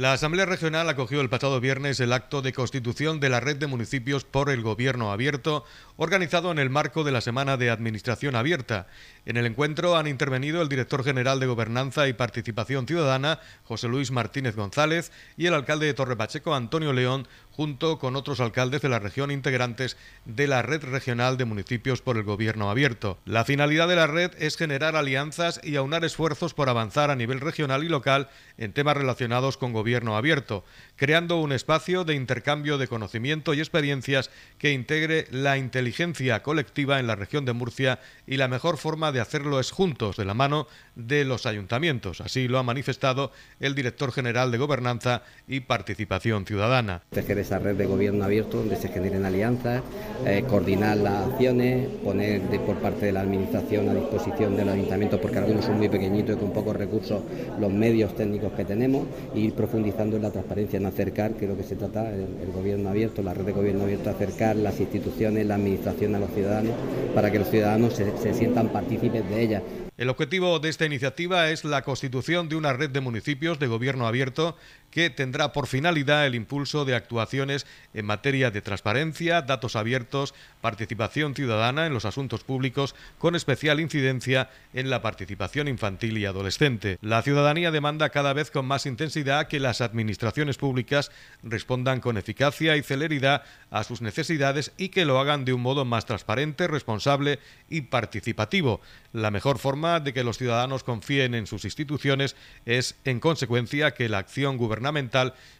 La 0.00 0.14
Asamblea 0.14 0.46
Regional 0.46 0.88
acogió 0.88 1.20
el 1.20 1.28
pasado 1.28 1.60
viernes 1.60 2.00
el 2.00 2.12
acto 2.12 2.42
de 2.42 2.52
constitución 2.52 3.20
de 3.20 3.28
la 3.28 3.38
red 3.38 3.56
de 3.56 3.66
municipios 3.66 4.24
por 4.24 4.48
el 4.48 4.62
Gobierno 4.62 5.12
Abierto, 5.12 5.64
organizado 5.96 6.50
en 6.52 6.58
el 6.58 6.70
marco 6.70 7.04
de 7.04 7.12
la 7.12 7.20
Semana 7.20 7.56
de 7.56 7.68
Administración 7.68 8.34
Abierta. 8.34 8.86
En 9.26 9.36
el 9.36 9.44
encuentro 9.46 9.96
han 9.96 10.06
intervenido 10.06 10.62
el 10.62 10.70
director 10.70 11.04
general 11.04 11.38
de 11.38 11.48
Gobernanza 11.48 12.08
y 12.08 12.14
Participación 12.14 12.86
Ciudadana, 12.86 13.40
José 13.64 13.88
Luis 13.88 14.10
Martínez 14.10 14.56
González, 14.56 15.12
y 15.36 15.46
el 15.46 15.54
alcalde 15.54 15.84
de 15.84 15.94
Torrepacheco, 15.94 16.54
Antonio 16.54 16.94
León, 16.94 17.28
junto 17.52 17.98
con 17.98 18.16
otros 18.16 18.40
alcaldes 18.40 18.82
de 18.82 18.88
la 18.88 18.98
región 18.98 19.30
integrantes 19.30 19.96
de 20.24 20.46
la 20.46 20.62
Red 20.62 20.84
Regional 20.84 21.36
de 21.36 21.44
Municipios 21.44 22.02
por 22.02 22.16
el 22.16 22.22
Gobierno 22.22 22.70
Abierto. 22.70 23.18
La 23.24 23.44
finalidad 23.44 23.88
de 23.88 23.96
la 23.96 24.06
red 24.06 24.30
es 24.38 24.56
generar 24.56 24.96
alianzas 24.96 25.60
y 25.62 25.76
aunar 25.76 26.04
esfuerzos 26.04 26.54
por 26.54 26.68
avanzar 26.68 27.10
a 27.10 27.16
nivel 27.16 27.40
regional 27.40 27.84
y 27.84 27.88
local 27.88 28.28
en 28.58 28.72
temas 28.72 28.96
relacionados 28.96 29.56
con 29.56 29.72
Gobierno 29.72 30.16
Abierto, 30.16 30.64
creando 30.96 31.36
un 31.36 31.52
espacio 31.52 32.04
de 32.04 32.14
intercambio 32.14 32.78
de 32.78 32.88
conocimiento 32.88 33.54
y 33.54 33.60
experiencias 33.60 34.30
que 34.58 34.72
integre 34.72 35.26
la 35.30 35.58
inteligencia 35.58 36.42
colectiva 36.42 37.00
en 37.00 37.06
la 37.06 37.16
región 37.16 37.44
de 37.44 37.52
Murcia 37.52 38.00
y 38.26 38.36
la 38.36 38.48
mejor 38.48 38.76
forma 38.76 39.12
de 39.12 39.20
hacerlo 39.20 39.60
es 39.60 39.70
juntos, 39.70 40.16
de 40.16 40.24
la 40.24 40.34
mano 40.34 40.66
de 40.94 41.24
los 41.24 41.46
ayuntamientos. 41.46 42.20
Así 42.20 42.48
lo 42.48 42.58
ha 42.58 42.62
manifestado 42.62 43.32
el 43.58 43.74
director 43.74 44.12
general 44.12 44.50
de 44.50 44.58
Gobernanza 44.58 45.22
y 45.48 45.60
Participación 45.60 46.46
Ciudadana 46.46 47.02
esa 47.50 47.58
red 47.58 47.74
de 47.74 47.84
gobierno 47.84 48.24
abierto 48.24 48.58
donde 48.58 48.76
se 48.76 48.86
generen 48.86 49.24
alianzas, 49.24 49.82
eh, 50.24 50.44
coordinar 50.48 50.96
las 50.98 51.26
acciones, 51.26 51.88
poner 52.04 52.42
por 52.64 52.76
parte 52.76 53.06
de 53.06 53.12
la 53.12 53.22
administración 53.22 53.88
a 53.88 53.94
disposición 53.94 54.56
de 54.56 54.64
los 54.64 54.74
ayuntamientos, 54.74 55.18
porque 55.18 55.38
algunos 55.38 55.64
son 55.64 55.78
muy 55.78 55.88
pequeñitos 55.88 56.36
y 56.36 56.38
con 56.38 56.52
pocos 56.52 56.76
recursos, 56.76 57.20
los 57.58 57.72
medios 57.72 58.14
técnicos 58.14 58.52
que 58.52 58.64
tenemos, 58.64 59.04
e 59.34 59.40
ir 59.40 59.54
profundizando 59.54 60.14
en 60.14 60.22
la 60.22 60.30
transparencia, 60.30 60.76
en 60.76 60.86
acercar, 60.86 61.32
que 61.32 61.46
es 61.46 61.50
lo 61.50 61.56
que 61.56 61.64
se 61.64 61.74
trata, 61.74 62.08
el, 62.14 62.52
gobierno 62.54 62.90
abierto, 62.90 63.20
la 63.20 63.34
red 63.34 63.44
de 63.44 63.52
gobierno 63.52 63.82
abierto, 63.82 64.10
acercar 64.10 64.54
las 64.54 64.78
instituciones, 64.78 65.44
la 65.44 65.56
administración 65.56 66.14
a 66.14 66.20
los 66.20 66.30
ciudadanos, 66.30 66.74
para 67.16 67.32
que 67.32 67.40
los 67.40 67.48
ciudadanos 67.48 67.94
se, 67.94 68.16
se 68.18 68.32
sientan 68.32 68.68
partícipes 68.68 69.28
de 69.28 69.42
ella. 69.42 69.62
El 70.00 70.08
objetivo 70.08 70.58
de 70.60 70.70
esta 70.70 70.86
iniciativa 70.86 71.50
es 71.50 71.62
la 71.62 71.82
constitución 71.82 72.48
de 72.48 72.56
una 72.56 72.72
red 72.72 72.88
de 72.88 73.00
municipios 73.00 73.58
de 73.58 73.66
gobierno 73.66 74.06
abierto 74.06 74.56
que 74.90 75.10
tendrá 75.10 75.52
por 75.52 75.66
finalidad 75.66 76.26
el 76.26 76.34
impulso 76.34 76.84
de 76.84 76.94
actuaciones 76.94 77.66
en 77.94 78.06
materia 78.06 78.50
de 78.50 78.60
transparencia, 78.60 79.42
datos 79.42 79.76
abiertos, 79.76 80.34
participación 80.60 81.34
ciudadana 81.34 81.86
en 81.86 81.94
los 81.94 82.04
asuntos 82.04 82.44
públicos, 82.44 82.94
con 83.18 83.34
especial 83.34 83.80
incidencia 83.80 84.50
en 84.74 84.90
la 84.90 85.02
participación 85.02 85.68
infantil 85.68 86.18
y 86.18 86.26
adolescente. 86.26 86.98
La 87.00 87.22
ciudadanía 87.22 87.70
demanda 87.70 88.10
cada 88.10 88.32
vez 88.32 88.50
con 88.50 88.66
más 88.66 88.86
intensidad 88.86 89.46
que 89.46 89.60
las 89.60 89.80
administraciones 89.80 90.58
públicas 90.58 91.10
respondan 91.42 92.00
con 92.00 92.16
eficacia 92.16 92.76
y 92.76 92.82
celeridad 92.82 93.44
a 93.70 93.84
sus 93.84 94.00
necesidades 94.00 94.72
y 94.76 94.88
que 94.88 95.04
lo 95.04 95.20
hagan 95.20 95.44
de 95.44 95.52
un 95.52 95.62
modo 95.62 95.84
más 95.84 96.06
transparente, 96.06 96.66
responsable 96.66 97.38
y 97.68 97.82
participativo. 97.82 98.80
La 99.12 99.30
mejor 99.30 99.58
forma 99.58 100.00
de 100.00 100.12
que 100.12 100.24
los 100.24 100.38
ciudadanos 100.38 100.84
confíen 100.84 101.34
en 101.34 101.46
sus 101.46 101.64
instituciones 101.64 102.36
es, 102.64 102.96
en 103.04 103.20
consecuencia, 103.20 103.92
que 103.92 104.08
la 104.08 104.18
acción 104.18 104.56
gubernamental 104.56 104.79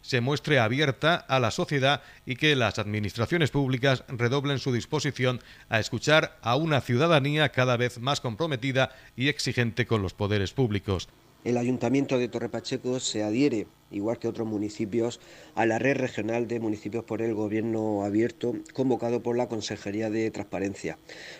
se 0.03 0.21
muestre 0.21 0.59
abierta 0.59 1.15
a 1.17 1.41
la 1.41 1.50
sociedad 1.50 2.03
y 2.27 2.37
que 2.37 2.57
las 2.57 2.79
administraciones 2.79 3.50
públicas 3.50 4.05
redoblen 4.09 4.59
su 4.59 4.73
disposición 4.73 5.41
a 5.69 5.79
escuchar 5.81 6.39
a 6.43 6.57
una 6.57 6.81
ciudadanía 6.81 7.50
cada 7.50 7.77
vez 7.77 7.99
más 8.00 8.21
comprometida 8.21 8.91
y 9.17 9.29
exigente 9.29 9.87
con 9.87 10.03
los 10.03 10.15
poderes 10.15 10.53
públicos. 10.53 11.09
El 11.43 11.57
Ayuntamiento 11.57 12.19
de 12.19 12.29
Torre 12.29 12.50
Pacheco 12.50 13.00
se 13.00 13.23
adhiere, 13.23 13.67
igual 13.91 14.19
que 14.19 14.29
otros 14.29 14.47
municipios, 14.47 15.21
a 15.55 15.65
la 15.65 15.79
red 15.79 15.97
regional 15.97 16.47
de 16.47 16.61
municipios 16.61 17.03
por 17.05 17.23
el 17.23 17.35
Gobierno 17.35 18.05
abierto 18.05 18.55
convocado 18.75 19.23
por 19.23 19.39
la 19.39 19.49
Consejería 19.49 20.11
de 20.11 20.31
Transparencia. 20.31 20.99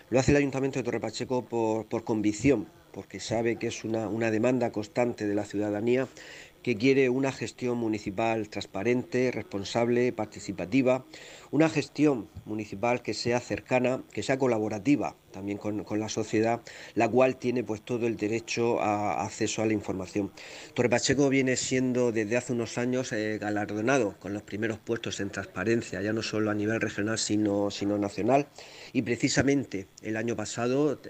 Lo 0.09 0.19
hace 0.19 0.31
el 0.31 0.39
Ayuntamiento 0.39 0.79
de 0.79 0.85
Torre 0.85 1.01
Pacheco 1.01 1.45
por, 1.45 1.85
por 1.85 2.05
convicción, 2.05 2.67
porque 2.93 3.21
sabe 3.21 3.57
que 3.57 3.67
es 3.67 3.85
una 3.85 4.31
demanda 4.31 4.73
constante 4.73 5.27
de 5.27 5.35
la 5.35 5.45
ciudadanía 5.45 6.09
que 6.63 6.77
quiere 6.77 7.09
una 7.09 7.33
gestión 7.33 7.79
municipal 7.79 8.49
transparente, 8.49 9.31
responsable, 9.31 10.13
participativa, 10.13 11.05
una 11.51 11.69
gestión 11.69 12.29
municipal 12.45 13.03
que 13.03 13.15
sea 13.15 13.41
cercana, 13.41 14.03
que 14.13 14.23
sea 14.23 14.39
colaborativa 14.39 15.17
también 15.31 15.59
con, 15.59 15.85
la 16.01 16.09
sociedad, 16.09 16.61
la 16.95 17.09
cual 17.09 17.37
tiene 17.37 17.63
pues 17.63 17.83
todo 17.83 18.07
el 18.07 18.17
derecho 18.17 18.81
a, 18.81 19.25
acceso 19.25 19.63
a 19.63 19.67
la 19.67 19.73
información. 19.73 20.33
Torre 20.75 20.89
Pacheco 20.89 21.29
viene 21.29 21.57
siendo 21.57 22.13
desde 22.13 22.37
hace 22.37 22.53
unos 22.53 22.79
años 22.79 23.13
eh, 23.13 23.39
galardonado 23.41 24.17
con 24.19 24.33
los 24.33 24.43
primeros 24.43 24.79
puestos 24.79 25.21
en 25.21 25.31
transparencia, 25.31 26.03
ya 26.03 26.13
no 26.13 26.23
solo 26.23 26.51
a 26.51 26.55
nivel 26.55 26.81
regional 26.81 27.19
sino, 27.19 27.71
sino 27.71 27.99
nacional, 27.99 28.49
y 28.93 29.03
precisamente 29.03 29.87
el 30.03 30.17
año 30.17 30.37
pasado 30.37 31.01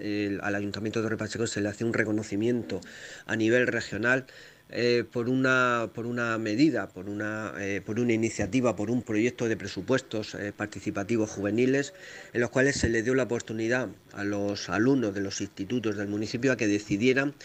al 0.41 0.55
Ayuntamiento 0.55 0.99
de 0.99 1.05
Torre 1.05 1.17
Pacheco 1.17 1.47
se 1.47 1.61
le 1.61 1.69
hace 1.69 1.83
un 1.83 1.93
reconocimiento 1.93 2.79
a 3.25 3.35
nivel 3.35 3.67
regional 3.67 4.25
eh, 4.71 5.03
por, 5.11 5.27
una, 5.27 5.89
por 5.93 6.05
una 6.05 6.37
medida, 6.37 6.87
por 6.87 7.09
una, 7.09 7.53
eh, 7.59 7.81
por 7.85 7.99
una 7.99 8.13
iniciativa, 8.13 8.75
por 8.75 8.89
un 8.89 9.01
proyecto 9.01 9.49
de 9.49 9.57
presupuestos 9.57 10.33
eh, 10.35 10.53
participativos 10.55 11.29
juveniles, 11.29 11.93
en 12.31 12.39
los 12.39 12.51
cuales 12.51 12.77
se 12.77 12.87
le 12.87 13.03
dio 13.03 13.13
la 13.13 13.23
oportunidad 13.23 13.89
a 14.13 14.23
los 14.23 14.69
alumnos 14.69 15.13
de 15.13 15.21
los 15.21 15.41
institutos 15.41 15.97
del 15.97 16.07
municipio 16.07 16.53
a 16.53 16.57
que 16.57 16.67
decidieran 16.67 17.35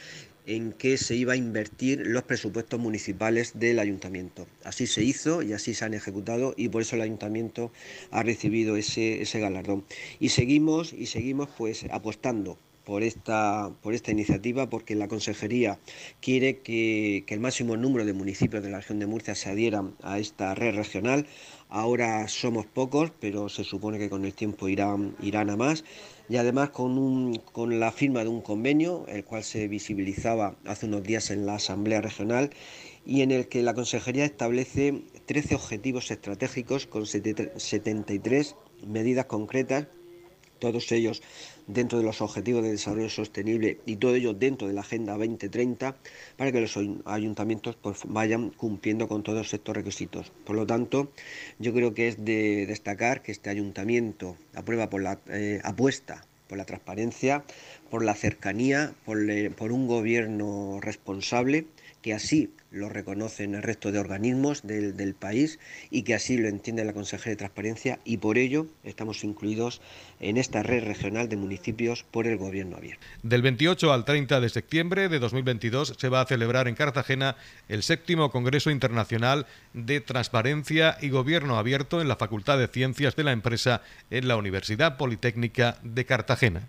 en 0.47 0.73
qué 0.73 0.97
se 0.97 1.16
iba 1.16 1.33
a 1.33 1.37
invertir 1.37 2.06
los 2.06 2.23
presupuestos 2.23 2.78
municipales 2.78 3.59
del 3.59 3.80
ayuntamiento. 3.80 4.47
Así 4.62 4.87
se 4.87 5.02
hizo 5.02 5.42
y 5.42 5.52
así 5.52 5.75
se 5.75 5.85
han 5.85 5.95
ejecutado 5.95 6.54
y 6.56 6.68
por 6.68 6.83
eso 6.83 6.95
el 6.95 7.02
ayuntamiento 7.02 7.73
ha 8.12 8.23
recibido 8.23 8.76
ese, 8.76 9.21
ese 9.23 9.40
galardón. 9.40 9.85
Y 10.21 10.28
seguimos 10.28 10.92
y 10.92 11.06
seguimos 11.06 11.49
pues 11.59 11.85
apostando 11.90 12.56
por 12.86 13.02
esta, 13.02 13.72
por 13.82 13.94
esta 13.94 14.12
iniciativa 14.12 14.70
porque 14.70 14.94
la 14.94 15.08
Consejería 15.08 15.80
quiere 16.20 16.60
que, 16.60 17.24
el 17.26 17.40
máximo 17.40 17.76
número 17.76 18.04
de 18.06 18.12
municipios 18.12 18.62
de 18.62 18.70
la 18.70 18.78
región 18.78 19.00
de 19.00 19.06
Murcia 19.06 19.34
se 19.34 19.50
adhieran 19.50 19.96
a 20.02 20.20
esta 20.20 20.54
red 20.54 20.76
regional. 20.76 21.26
Ahora 21.68 22.28
somos 22.28 22.64
pocos, 22.64 23.10
pero 23.20 23.48
se 23.48 23.64
supone 23.64 23.98
que 23.98 24.08
con 24.08 24.24
el 24.24 24.34
tiempo 24.34 24.68
irán, 24.68 25.16
irán 25.20 25.50
a 25.50 25.56
más. 25.56 25.82
Y 26.28 26.36
además 26.36 26.70
con, 26.70 26.96
un, 26.96 27.42
con 27.52 27.80
la 27.80 27.90
firma 27.90 28.22
de 28.22 28.28
un 28.28 28.40
convenio, 28.40 29.04
el 29.08 29.24
cual 29.24 29.42
se 29.42 29.66
visibilizaba 29.66 30.54
hace 30.64 30.86
unos 30.86 31.02
días 31.02 31.30
en 31.30 31.44
la 31.44 31.56
Asamblea 31.56 32.00
Regional 32.00 32.50
y 33.04 33.22
en 33.22 33.32
el 33.32 33.48
que 33.48 33.64
la 33.64 33.74
Consejería 33.74 34.24
establece 34.24 35.02
13 35.26 35.56
objetivos 35.56 36.12
estratégicos 36.12 36.86
con 36.86 37.04
73 37.06 38.56
medidas 38.86 39.26
concretas, 39.26 39.88
todos 40.58 40.90
ellos 40.92 41.22
dentro 41.66 41.99
de 41.99 42.04
los 42.04 42.20
objetivos 42.20 42.62
de 42.62 42.70
desarrollo 42.70 43.08
sostenible 43.08 43.80
y 43.87 43.96
todo 43.96 44.14
ello 44.14 44.35
dentro 44.35 44.68
de 44.68 44.75
la 44.75 44.82
Agenda 44.82 45.12
2030 45.14 45.96
para 46.37 46.52
que 46.52 46.61
los 46.61 46.78
ayuntamientos 47.04 47.76
pues, 47.76 48.00
vayan 48.06 48.50
cumpliendo 48.50 49.08
con 49.08 49.23
todos 49.23 49.52
estos 49.52 49.76
requisitos. 49.76 50.32
Por 50.44 50.56
lo 50.56 50.66
tanto, 50.66 51.11
yo 51.58 51.73
creo 51.73 51.94
que 51.94 52.08
es 52.08 52.25
de 52.25 52.66
destacar 52.66 53.23
que 53.23 53.32
este 53.32 53.50
ayuntamiento 53.50 54.37
aprueba 54.54 54.88
por 54.88 55.02
la 55.02 55.18
eh, 55.28 55.61
apuesta 55.64 56.25
por 56.46 56.58
la 56.58 56.64
transparencia, 56.64 57.44
por 57.90 58.04
la 58.04 58.14
cercanía, 58.14 58.94
por, 59.04 59.18
por 59.56 59.73
un 59.73 59.87
gobierno 59.87 60.78
responsable 60.80 61.66
que 62.02 62.14
así 62.14 62.52
lo 62.76 62.88
reconocen 62.88 63.54
el 63.54 63.62
resto 63.62 63.90
de 63.90 63.99
organismos 63.99 64.62
del, 64.62 65.14
país 65.14 65.59
y 65.90 66.02
que 66.02 66.14
así 66.14 66.37
lo 66.37 66.49
entiende 66.49 66.85
la 66.85 66.92
Consejería 66.92 67.33
de 67.33 67.37
Transparencia 67.37 67.99
y 68.04 68.18
por 68.18 68.38
ello 68.38 68.66
estamos 68.85 69.25
incluidos 69.25 69.80
en 70.21 70.37
esta 70.37 70.62
red 70.62 70.85
regional 70.85 71.28
de 71.28 71.37
municipios 71.37 72.04
por 72.04 72.26
el 72.26 72.37
Gobierno 72.37 72.76
abierto. 72.76 73.06
Del 73.23 73.42
28 73.42 73.92
al 73.92 74.04
30 74.04 74.40
de 74.40 74.49
septiembre 74.49 75.09
de 75.09 75.18
2022 75.18 75.95
se 75.97 76.09
va 76.09 76.21
a 76.21 76.26
celebrar 76.26 76.68
en 76.68 76.75
Cartagena 76.75 77.37
el 77.68 77.83
séptimo 77.83 78.30
Congreso 78.30 78.71
Internacional 78.71 79.47
de 79.73 80.00
Transparencia 80.00 80.99
y 81.00 81.09
Gobierno 81.09 81.59
Abierto 81.59 82.00
en 82.00 82.09
la 82.09 82.16
Facultad 82.16 82.59
de 82.59 82.68
Ciencias 82.68 83.16
de 83.16 83.25
la 83.25 83.33
Empresa 83.33 83.83
en 84.11 84.28
la 84.28 84.37
Universidad 84.37 84.97
Politécnica 84.97 85.78
de 85.83 86.04
Cartagena. 86.04 86.68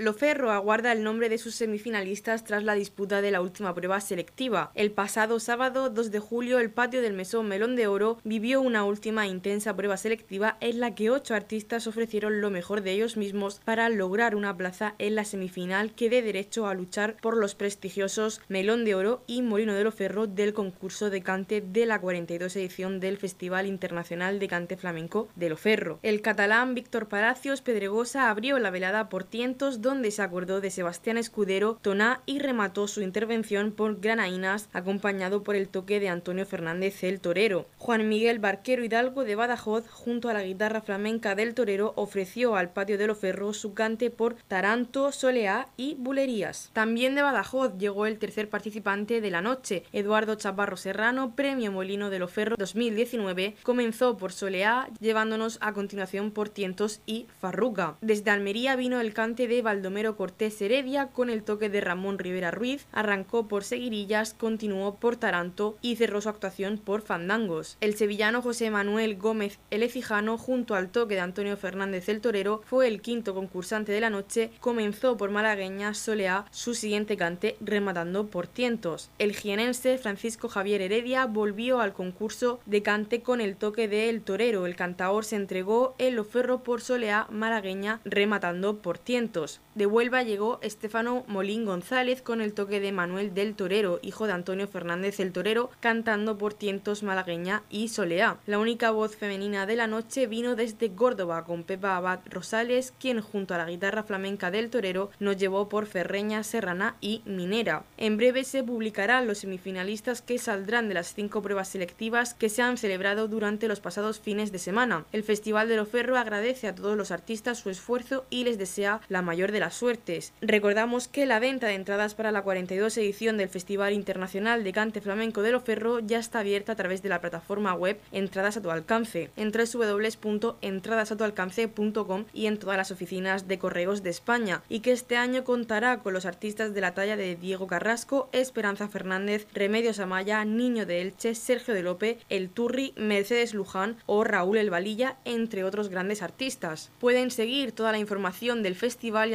Loferro 0.00 0.50
aguarda 0.50 0.92
el 0.92 1.02
nombre 1.02 1.28
de 1.28 1.36
sus 1.36 1.54
semifinalistas 1.54 2.44
tras 2.44 2.64
la 2.64 2.72
disputa 2.72 3.20
de 3.20 3.30
la 3.30 3.42
última 3.42 3.74
prueba 3.74 4.00
selectiva. 4.00 4.72
El 4.74 4.92
pasado 4.92 5.38
sábado 5.40 5.90
2 5.90 6.10
de 6.10 6.18
julio 6.20 6.58
el 6.58 6.70
patio 6.70 7.02
del 7.02 7.12
Mesón 7.12 7.48
Melón 7.48 7.76
de 7.76 7.86
Oro 7.86 8.16
vivió 8.24 8.62
una 8.62 8.82
última 8.84 9.26
intensa 9.26 9.76
prueba 9.76 9.98
selectiva 9.98 10.56
en 10.60 10.80
la 10.80 10.94
que 10.94 11.10
ocho 11.10 11.34
artistas 11.34 11.86
ofrecieron 11.86 12.40
lo 12.40 12.48
mejor 12.48 12.80
de 12.80 12.92
ellos 12.92 13.18
mismos 13.18 13.60
para 13.62 13.90
lograr 13.90 14.34
una 14.34 14.56
plaza 14.56 14.94
en 14.96 15.16
la 15.16 15.26
semifinal 15.26 15.92
que 15.94 16.08
dé 16.08 16.22
derecho 16.22 16.66
a 16.66 16.72
luchar 16.72 17.18
por 17.20 17.36
los 17.36 17.54
prestigiosos 17.54 18.40
Melón 18.48 18.86
de 18.86 18.94
Oro 18.94 19.22
y 19.26 19.42
Molino 19.42 19.74
de 19.74 19.84
Loferro 19.84 20.26
del 20.26 20.54
concurso 20.54 21.10
de 21.10 21.20
cante 21.20 21.60
de 21.60 21.84
la 21.84 22.00
42 22.00 22.56
edición 22.56 23.00
del 23.00 23.18
Festival 23.18 23.66
Internacional 23.66 24.38
de 24.38 24.48
Cante 24.48 24.78
Flamenco 24.78 25.28
de 25.36 25.50
Loferro. 25.50 25.98
El 26.02 26.22
catalán 26.22 26.74
Víctor 26.74 27.06
Palacios 27.06 27.60
Pedregosa 27.60 28.30
abrió 28.30 28.58
la 28.58 28.70
velada 28.70 29.10
por 29.10 29.24
tientos 29.24 29.82
donde 29.90 30.12
se 30.12 30.22
acordó 30.22 30.60
de 30.60 30.70
Sebastián 30.70 31.18
Escudero, 31.18 31.76
Toná 31.82 32.22
y 32.24 32.38
remató 32.38 32.86
su 32.86 33.02
intervención 33.02 33.72
por 33.72 34.00
Granainas, 34.00 34.68
acompañado 34.72 35.42
por 35.42 35.56
el 35.56 35.68
toque 35.68 35.98
de 35.98 36.08
Antonio 36.08 36.46
Fernández 36.46 37.02
el 37.02 37.20
Torero. 37.20 37.66
Juan 37.76 38.08
Miguel 38.08 38.38
Barquero 38.38 38.84
Hidalgo 38.84 39.24
de 39.24 39.34
Badajoz, 39.34 39.88
junto 39.90 40.28
a 40.28 40.32
la 40.32 40.44
guitarra 40.44 40.80
flamenca 40.80 41.34
del 41.34 41.54
Torero, 41.54 41.92
ofreció 41.96 42.54
al 42.54 42.70
patio 42.70 42.98
de 42.98 43.08
Loferro 43.08 43.52
su 43.52 43.74
cante 43.74 44.10
por 44.10 44.36
Taranto, 44.46 45.10
Soleá 45.10 45.66
y 45.76 45.96
Bulerías. 45.98 46.70
También 46.72 47.16
de 47.16 47.22
Badajoz 47.22 47.76
llegó 47.76 48.06
el 48.06 48.20
tercer 48.20 48.48
participante 48.48 49.20
de 49.20 49.30
la 49.32 49.42
noche, 49.42 49.82
Eduardo 49.92 50.36
Chaparro 50.36 50.76
Serrano, 50.76 51.34
Premio 51.34 51.72
Molino 51.72 52.10
de 52.10 52.20
Loferro 52.20 52.54
2019, 52.56 53.56
comenzó 53.64 54.16
por 54.16 54.32
Soleá, 54.32 54.88
llevándonos 55.00 55.58
a 55.60 55.72
continuación 55.72 56.30
por 56.30 56.48
Tientos 56.48 57.00
y 57.06 57.26
Farruca. 57.40 57.96
Desde 58.00 58.30
Almería 58.30 58.76
vino 58.76 59.00
el 59.00 59.14
cante 59.14 59.48
de 59.48 59.62
Baldomero 59.80 60.14
Cortés 60.14 60.60
Heredia 60.60 61.06
con 61.06 61.30
el 61.30 61.42
toque 61.42 61.70
de 61.70 61.80
Ramón 61.80 62.18
Rivera 62.18 62.50
Ruiz, 62.50 62.86
arrancó 62.92 63.48
por 63.48 63.64
Seguirillas, 63.64 64.34
continuó 64.34 64.96
por 64.96 65.16
Taranto 65.16 65.78
y 65.80 65.96
cerró 65.96 66.20
su 66.20 66.28
actuación 66.28 66.76
por 66.76 67.00
Fandangos. 67.00 67.78
El 67.80 67.94
sevillano 67.94 68.42
José 68.42 68.70
Manuel 68.70 69.16
Gómez 69.16 69.58
Elecijano, 69.70 70.36
junto 70.36 70.74
al 70.74 70.90
toque 70.90 71.14
de 71.14 71.22
Antonio 71.22 71.56
Fernández 71.56 72.10
el 72.10 72.20
Torero, 72.20 72.60
fue 72.66 72.88
el 72.88 73.00
quinto 73.00 73.34
concursante 73.34 73.90
de 73.90 74.02
la 74.02 74.10
noche, 74.10 74.50
comenzó 74.60 75.16
por 75.16 75.30
Malagueña 75.30 75.94
Soleá 75.94 76.44
su 76.50 76.74
siguiente 76.74 77.16
cante 77.16 77.56
rematando 77.62 78.26
por 78.26 78.48
Tientos. 78.48 79.08
El 79.18 79.34
jienense 79.34 79.96
Francisco 79.96 80.50
Javier 80.50 80.82
Heredia 80.82 81.24
volvió 81.24 81.80
al 81.80 81.94
concurso 81.94 82.60
de 82.66 82.82
cante 82.82 83.22
con 83.22 83.40
el 83.40 83.56
toque 83.56 83.88
de 83.88 84.10
El 84.10 84.20
Torero. 84.20 84.66
El 84.66 84.76
cantaor 84.76 85.24
se 85.24 85.36
entregó 85.36 85.94
el 85.96 86.18
oferro 86.18 86.62
por 86.62 86.82
Soleá 86.82 87.26
Malagueña 87.30 88.02
rematando 88.04 88.76
por 88.76 88.98
Tientos. 88.98 89.60
De 89.76 89.86
Huelva 89.86 90.24
llegó 90.24 90.58
Estefano 90.62 91.22
Molín 91.28 91.64
González 91.64 92.22
con 92.22 92.40
el 92.40 92.54
toque 92.54 92.80
de 92.80 92.90
Manuel 92.90 93.34
del 93.34 93.54
Torero, 93.54 94.00
hijo 94.02 94.26
de 94.26 94.32
Antonio 94.32 94.66
Fernández 94.66 95.20
el 95.20 95.30
Torero, 95.30 95.70
cantando 95.78 96.36
por 96.36 96.54
tientos 96.54 97.04
malagueña 97.04 97.62
y 97.70 97.86
soleá. 97.86 98.38
La 98.48 98.58
única 98.58 98.90
voz 98.90 99.14
femenina 99.14 99.66
de 99.66 99.76
la 99.76 99.86
noche 99.86 100.26
vino 100.26 100.56
desde 100.56 100.90
Córdoba 100.90 101.44
con 101.44 101.62
Pepa 101.62 101.94
Abad 101.94 102.18
Rosales, 102.28 102.92
quien 102.98 103.20
junto 103.20 103.54
a 103.54 103.58
la 103.58 103.70
guitarra 103.70 104.02
flamenca 104.02 104.50
del 104.50 104.70
Torero 104.70 105.12
nos 105.20 105.36
llevó 105.36 105.68
por 105.68 105.86
Ferreña, 105.86 106.42
Serrana 106.42 106.96
y 107.00 107.22
Minera. 107.24 107.84
En 107.96 108.16
breve 108.16 108.42
se 108.42 108.64
publicarán 108.64 109.28
los 109.28 109.38
semifinalistas 109.38 110.20
que 110.20 110.38
saldrán 110.38 110.88
de 110.88 110.94
las 110.94 111.14
cinco 111.14 111.42
pruebas 111.42 111.68
selectivas 111.68 112.34
que 112.34 112.48
se 112.48 112.62
han 112.62 112.76
celebrado 112.76 113.28
durante 113.28 113.68
los 113.68 113.78
pasados 113.78 114.18
fines 114.18 114.50
de 114.50 114.58
semana. 114.58 115.04
El 115.12 115.22
Festival 115.22 115.68
de 115.68 115.76
Loferro 115.76 116.16
agradece 116.16 116.66
a 116.66 116.74
todos 116.74 116.96
los 116.96 117.12
artistas 117.12 117.58
su 117.58 117.70
esfuerzo 117.70 118.26
y 118.30 118.42
les 118.42 118.58
desea 118.58 119.00
la 119.08 119.22
mayor 119.22 119.52
de 119.52 119.59
las 119.60 119.76
suertes. 119.76 120.32
Recordamos 120.40 121.06
que 121.06 121.26
la 121.26 121.38
venta 121.38 121.68
de 121.68 121.74
entradas 121.74 122.14
para 122.14 122.32
la 122.32 122.42
42 122.42 122.98
edición 122.98 123.36
del 123.36 123.48
Festival 123.48 123.92
Internacional 123.92 124.64
de 124.64 124.72
Cante 124.72 125.00
Flamenco 125.00 125.42
de 125.42 125.52
Loferro 125.52 126.00
ya 126.00 126.18
está 126.18 126.40
abierta 126.40 126.72
a 126.72 126.76
través 126.76 127.02
de 127.02 127.08
la 127.08 127.20
plataforma 127.20 127.74
web 127.74 128.00
Entradas 128.12 128.56
a 128.56 128.62
tu 128.62 128.70
alcance, 128.70 129.30
en 129.36 129.52
www.entradasatualcance.com 129.52 132.24
y 132.32 132.46
en 132.46 132.58
todas 132.58 132.76
las 132.76 132.90
oficinas 132.90 133.46
de 133.46 133.58
correos 133.58 134.02
de 134.02 134.10
España, 134.10 134.62
y 134.68 134.80
que 134.80 134.92
este 134.92 135.16
año 135.16 135.44
contará 135.44 135.98
con 135.98 136.12
los 136.12 136.26
artistas 136.26 136.74
de 136.74 136.80
la 136.80 136.94
talla 136.94 137.16
de 137.16 137.36
Diego 137.36 137.66
Carrasco, 137.66 138.28
Esperanza 138.32 138.88
Fernández, 138.88 139.46
Remedios 139.54 140.00
Amaya, 140.00 140.44
Niño 140.44 140.86
de 140.86 141.02
Elche, 141.02 141.34
Sergio 141.34 141.74
de 141.74 141.82
Lope, 141.82 142.18
El 142.28 142.48
Turri, 142.48 142.92
Mercedes 142.96 143.54
Luján 143.54 143.96
o 144.06 144.24
Raúl 144.24 144.58
El 144.58 144.70
Valilla, 144.70 145.16
entre 145.24 145.64
otros 145.64 145.88
grandes 145.88 146.22
artistas. 146.22 146.90
Pueden 146.98 147.30
seguir 147.30 147.72
toda 147.72 147.92
la 147.92 147.98
información 147.98 148.62
del 148.62 148.74
festival 148.74 149.30
y 149.30 149.34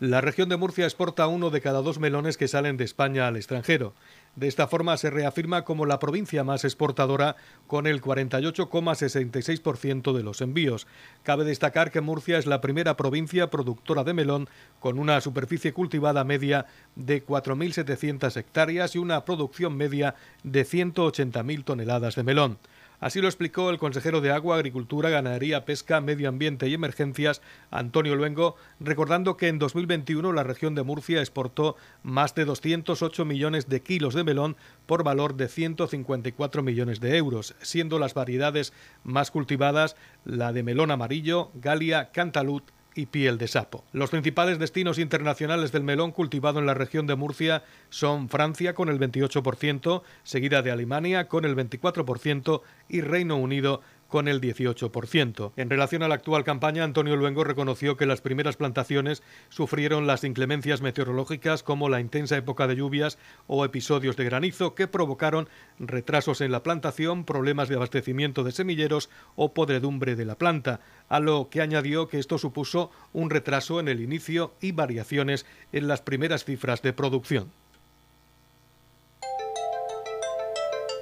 La 0.00 0.20
región 0.22 0.48
de 0.48 0.56
Murcia 0.56 0.86
exporta 0.86 1.26
uno 1.26 1.50
de 1.50 1.60
cada 1.60 1.82
dos 1.82 1.98
melones 1.98 2.38
que 2.38 2.48
salen 2.48 2.78
de 2.78 2.84
España 2.84 3.26
al 3.26 3.36
extranjero. 3.36 3.92
De 4.34 4.48
esta 4.48 4.66
forma 4.66 4.96
se 4.96 5.10
reafirma 5.10 5.66
como 5.66 5.84
la 5.84 5.98
provincia 5.98 6.42
más 6.42 6.64
exportadora 6.64 7.36
con 7.66 7.86
el 7.86 8.00
48,66% 8.00 10.14
de 10.14 10.22
los 10.22 10.40
envíos. 10.40 10.86
Cabe 11.22 11.44
destacar 11.44 11.90
que 11.90 12.00
Murcia 12.00 12.38
es 12.38 12.46
la 12.46 12.62
primera 12.62 12.96
provincia 12.96 13.50
productora 13.50 14.02
de 14.02 14.14
melón 14.14 14.48
con 14.78 14.98
una 14.98 15.20
superficie 15.20 15.74
cultivada 15.74 16.24
media 16.24 16.64
de 16.96 17.22
4.700 17.22 18.34
hectáreas 18.38 18.94
y 18.94 18.98
una 18.98 19.26
producción 19.26 19.76
media 19.76 20.14
de 20.44 20.64
180.000 20.64 21.62
toneladas 21.62 22.14
de 22.14 22.22
melón. 22.22 22.56
Así 23.00 23.22
lo 23.22 23.28
explicó 23.28 23.70
el 23.70 23.78
consejero 23.78 24.20
de 24.20 24.30
Agua, 24.30 24.56
Agricultura, 24.56 25.08
Ganadería, 25.08 25.64
Pesca, 25.64 26.02
Medio 26.02 26.28
Ambiente 26.28 26.68
y 26.68 26.74
Emergencias, 26.74 27.40
Antonio 27.70 28.14
Luengo, 28.14 28.56
recordando 28.78 29.38
que 29.38 29.48
en 29.48 29.58
2021 29.58 30.34
la 30.34 30.42
región 30.42 30.74
de 30.74 30.82
Murcia 30.82 31.20
exportó 31.20 31.76
más 32.02 32.34
de 32.34 32.44
208 32.44 33.24
millones 33.24 33.70
de 33.70 33.82
kilos 33.82 34.12
de 34.12 34.22
melón 34.22 34.56
por 34.84 35.02
valor 35.02 35.34
de 35.34 35.48
154 35.48 36.62
millones 36.62 37.00
de 37.00 37.16
euros, 37.16 37.54
siendo 37.62 37.98
las 37.98 38.12
variedades 38.12 38.74
más 39.02 39.30
cultivadas 39.30 39.96
la 40.26 40.52
de 40.52 40.62
melón 40.62 40.90
amarillo, 40.90 41.50
Galia, 41.54 42.10
Cantalut, 42.12 42.64
y 42.94 43.06
piel 43.06 43.38
de 43.38 43.48
sapo. 43.48 43.84
Los 43.92 44.10
principales 44.10 44.58
destinos 44.58 44.98
internacionales 44.98 45.72
del 45.72 45.84
melón 45.84 46.12
cultivado 46.12 46.58
en 46.58 46.66
la 46.66 46.74
región 46.74 47.06
de 47.06 47.16
Murcia 47.16 47.62
son 47.88 48.28
Francia 48.28 48.74
con 48.74 48.88
el 48.88 48.98
28%, 48.98 50.02
seguida 50.22 50.62
de 50.62 50.70
Alemania 50.70 51.28
con 51.28 51.44
el 51.44 51.56
24% 51.56 52.62
y 52.88 53.00
Reino 53.00 53.36
Unido 53.36 53.80
con 54.10 54.28
el 54.28 54.42
18%. 54.42 55.52
En 55.56 55.70
relación 55.70 56.02
a 56.02 56.08
la 56.08 56.16
actual 56.16 56.44
campaña, 56.44 56.84
Antonio 56.84 57.16
Luengo 57.16 57.44
reconoció 57.44 57.96
que 57.96 58.04
las 58.04 58.20
primeras 58.20 58.56
plantaciones 58.56 59.22
sufrieron 59.48 60.06
las 60.06 60.24
inclemencias 60.24 60.82
meteorológicas 60.82 61.62
como 61.62 61.88
la 61.88 62.00
intensa 62.00 62.36
época 62.36 62.66
de 62.66 62.76
lluvias 62.76 63.16
o 63.46 63.64
episodios 63.64 64.16
de 64.16 64.24
granizo 64.24 64.74
que 64.74 64.88
provocaron 64.88 65.48
retrasos 65.78 66.42
en 66.42 66.52
la 66.52 66.62
plantación, 66.62 67.24
problemas 67.24 67.70
de 67.70 67.76
abastecimiento 67.76 68.44
de 68.44 68.52
semilleros 68.52 69.08
o 69.36 69.54
podredumbre 69.54 70.16
de 70.16 70.26
la 70.26 70.36
planta, 70.36 70.80
a 71.08 71.20
lo 71.20 71.48
que 71.48 71.62
añadió 71.62 72.08
que 72.08 72.18
esto 72.18 72.36
supuso 72.36 72.90
un 73.12 73.30
retraso 73.30 73.80
en 73.80 73.88
el 73.88 74.00
inicio 74.00 74.52
y 74.60 74.72
variaciones 74.72 75.46
en 75.72 75.88
las 75.88 76.02
primeras 76.02 76.44
cifras 76.44 76.82
de 76.82 76.92
producción. 76.92 77.52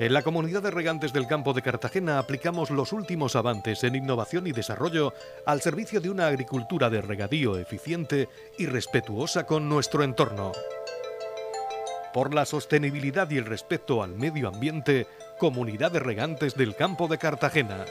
En 0.00 0.12
la 0.12 0.22
comunidad 0.22 0.62
de 0.62 0.70
regantes 0.70 1.12
del 1.12 1.26
campo 1.26 1.54
de 1.54 1.62
Cartagena 1.62 2.20
aplicamos 2.20 2.70
los 2.70 2.92
últimos 2.92 3.34
avances 3.34 3.82
en 3.82 3.96
innovación 3.96 4.46
y 4.46 4.52
desarrollo 4.52 5.12
al 5.44 5.60
servicio 5.60 6.00
de 6.00 6.08
una 6.08 6.28
agricultura 6.28 6.88
de 6.88 7.00
regadío 7.00 7.58
eficiente 7.58 8.28
y 8.58 8.66
respetuosa 8.66 9.44
con 9.44 9.68
nuestro 9.68 10.04
entorno. 10.04 10.52
Por 12.14 12.32
la 12.32 12.44
sostenibilidad 12.44 13.28
y 13.30 13.38
el 13.38 13.44
respeto 13.44 14.04
al 14.04 14.14
medio 14.14 14.46
ambiente, 14.46 15.08
Comunidad 15.36 15.90
de 15.90 15.98
Regantes 15.98 16.54
del 16.54 16.76
Campo 16.76 17.08
de 17.08 17.18
Cartagena. 17.18 17.84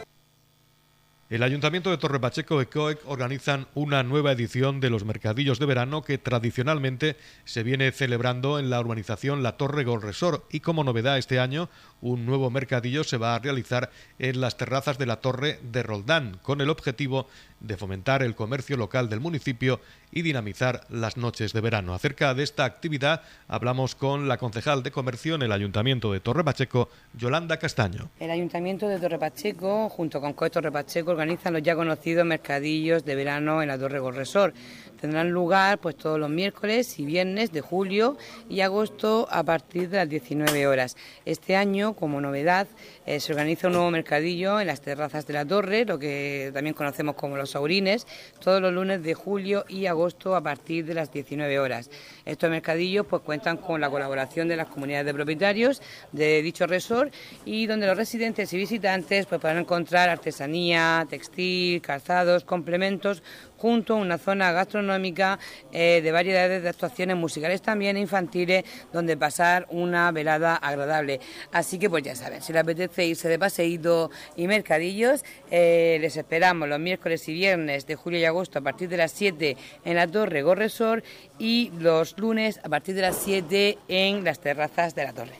El 1.29 1.43
Ayuntamiento 1.43 1.89
de 1.89 1.97
Torre 1.97 2.21
Pacheco 2.21 2.61
y 2.61 2.67
COEC 2.67 3.01
organizan 3.05 3.67
una 3.75 4.01
nueva 4.01 4.31
edición 4.31 4.79
de 4.79 4.89
los 4.89 5.03
mercadillos 5.03 5.59
de 5.59 5.65
verano 5.65 6.01
que 6.01 6.17
tradicionalmente 6.17 7.17
se 7.43 7.63
viene 7.63 7.91
celebrando 7.91 8.59
en 8.59 8.69
la 8.69 8.79
urbanización 8.79 9.43
La 9.43 9.57
Torre 9.57 9.83
Gol 9.83 10.01
Resort 10.01 10.45
y 10.53 10.61
como 10.61 10.85
novedad 10.85 11.17
este 11.17 11.41
año 11.41 11.69
un 12.01 12.25
nuevo 12.25 12.49
mercadillo 12.49 13.03
se 13.03 13.17
va 13.17 13.35
a 13.35 13.39
realizar 13.39 13.89
en 14.19 14.41
las 14.41 14.57
terrazas 14.57 14.97
de 14.97 15.05
la 15.05 15.21
Torre 15.21 15.59
de 15.63 15.83
Roldán 15.83 16.39
con 16.41 16.61
el 16.61 16.69
objetivo 16.69 17.27
de 17.59 17.77
fomentar 17.77 18.21
el 18.21 18.35
comercio 18.35 18.77
local 18.77 19.09
del 19.09 19.19
municipio 19.19 19.79
y 20.11 20.21
dinamizar 20.21 20.81
las 20.89 21.17
noches 21.17 21.53
de 21.53 21.61
verano. 21.61 21.93
Acerca 21.93 22.33
de 22.33 22.43
esta 22.43 22.65
actividad 22.65 23.21
hablamos 23.47 23.95
con 23.95 24.27
la 24.27 24.37
concejal 24.37 24.83
de 24.83 24.91
comercio 24.91 25.35
en 25.35 25.41
el 25.41 25.51
Ayuntamiento 25.51 26.11
de 26.11 26.19
Torre 26.19 26.43
Pacheco, 26.43 26.89
Yolanda 27.13 27.57
Castaño. 27.57 28.09
El 28.19 28.31
Ayuntamiento 28.31 28.87
de 28.87 28.99
Torre 28.99 29.19
Pacheco, 29.19 29.89
junto 29.89 30.21
con 30.21 30.33
COE 30.33 30.49
Torre 30.49 30.71
Pacheco, 30.71 31.11
organizan 31.11 31.53
los 31.53 31.63
ya 31.63 31.75
conocidos 31.75 32.25
mercadillos 32.25 33.03
de 33.05 33.15
verano 33.15 33.61
en 33.61 33.67
la 33.67 33.77
Torre 33.77 33.99
Resort. 34.11 34.55
Tendrán 34.99 35.29
lugar 35.29 35.79
pues 35.79 35.95
todos 35.95 36.19
los 36.19 36.29
miércoles 36.29 36.99
y 36.99 37.05
viernes 37.05 37.51
de 37.51 37.61
julio 37.61 38.17
y 38.49 38.61
agosto 38.61 39.27
a 39.29 39.43
partir 39.43 39.89
de 39.89 39.97
las 39.97 40.09
19 40.09 40.67
horas. 40.67 40.95
Este 41.25 41.55
año, 41.55 41.86
como 41.93 42.21
novedad, 42.21 42.67
eh, 43.05 43.19
se 43.19 43.33
organiza 43.33 43.67
un 43.67 43.73
nuevo 43.73 43.91
mercadillo 43.91 44.59
en 44.59 44.67
las 44.67 44.81
terrazas 44.81 45.25
de 45.27 45.33
la 45.33 45.45
torre, 45.45 45.85
lo 45.85 45.99
que 45.99 46.51
también 46.53 46.73
conocemos 46.73 47.15
como 47.15 47.37
los 47.37 47.51
saurines, 47.51 48.07
todos 48.39 48.61
los 48.61 48.73
lunes 48.73 49.03
de 49.03 49.13
julio 49.13 49.65
y 49.67 49.85
agosto 49.85 50.35
a 50.35 50.41
partir 50.41 50.85
de 50.85 50.93
las 50.93 51.11
19 51.11 51.59
horas. 51.59 51.89
Estos 52.27 52.49
mercadillos 52.49 53.05
pues 53.05 53.21
cuentan 53.21 53.57
con 53.57 53.79
la 53.79 53.89
colaboración 53.89 54.49
de 54.49 54.57
las 54.57 54.67
comunidades 54.67 55.05
de 55.05 55.13
propietarios 55.13 55.81
de 56.11 56.41
dicho 56.41 56.67
resort 56.67 57.13
y 57.45 57.67
donde 57.67 57.87
los 57.87 57.95
residentes 57.95 58.51
y 58.51 58.57
visitantes 58.57 59.25
pues 59.25 59.39
podrán 59.39 59.59
encontrar 59.59 60.09
artesanía, 60.09 61.07
textil, 61.09 61.81
calzados, 61.81 62.43
complementos 62.43 63.23
junto 63.57 63.93
a 63.93 63.97
una 63.97 64.17
zona 64.17 64.51
gastronómica 64.51 65.39
eh, 65.71 66.01
de 66.03 66.11
variedades 66.11 66.63
de 66.63 66.69
actuaciones 66.69 67.15
musicales 67.15 67.61
también 67.61 67.97
infantiles 67.97 68.63
donde 68.91 69.17
pasar 69.17 69.65
una 69.69 70.11
velada 70.11 70.55
agradable. 70.55 71.19
Así 71.51 71.79
que 71.79 71.89
pues 71.89 72.03
ya 72.03 72.15
saben, 72.15 72.41
si 72.41 72.53
les 72.53 72.61
apetece 72.61 73.05
irse 73.05 73.29
de 73.29 73.39
paseíto 73.39 74.11
y 74.35 74.47
mercadillos, 74.47 75.23
eh, 75.49 75.97
les 76.01 76.17
esperamos 76.17 76.67
los 76.67 76.79
miércoles 76.79 77.27
y 77.29 77.33
viernes 77.33 77.87
de 77.87 77.95
julio 77.95 78.19
y 78.19 78.25
agosto 78.25 78.59
a 78.59 78.61
partir 78.61 78.89
de 78.89 78.97
las 78.97 79.11
7 79.11 79.57
en 79.85 79.95
la 79.95 80.07
Torre 80.07 80.41
Gorresor 80.41 81.03
y 81.39 81.71
los 81.79 82.17
lunes 82.17 82.59
a 82.63 82.69
partir 82.69 82.95
de 82.95 83.01
las 83.01 83.17
7 83.17 83.77
en 83.87 84.23
las 84.23 84.39
terrazas 84.39 84.95
de 84.95 85.03
la 85.03 85.13
Torre. 85.13 85.35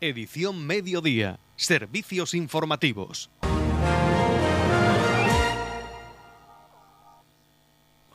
Edición 0.00 0.66
Mediodía. 0.66 1.38
Servicios 1.56 2.34
informativos. 2.34 3.30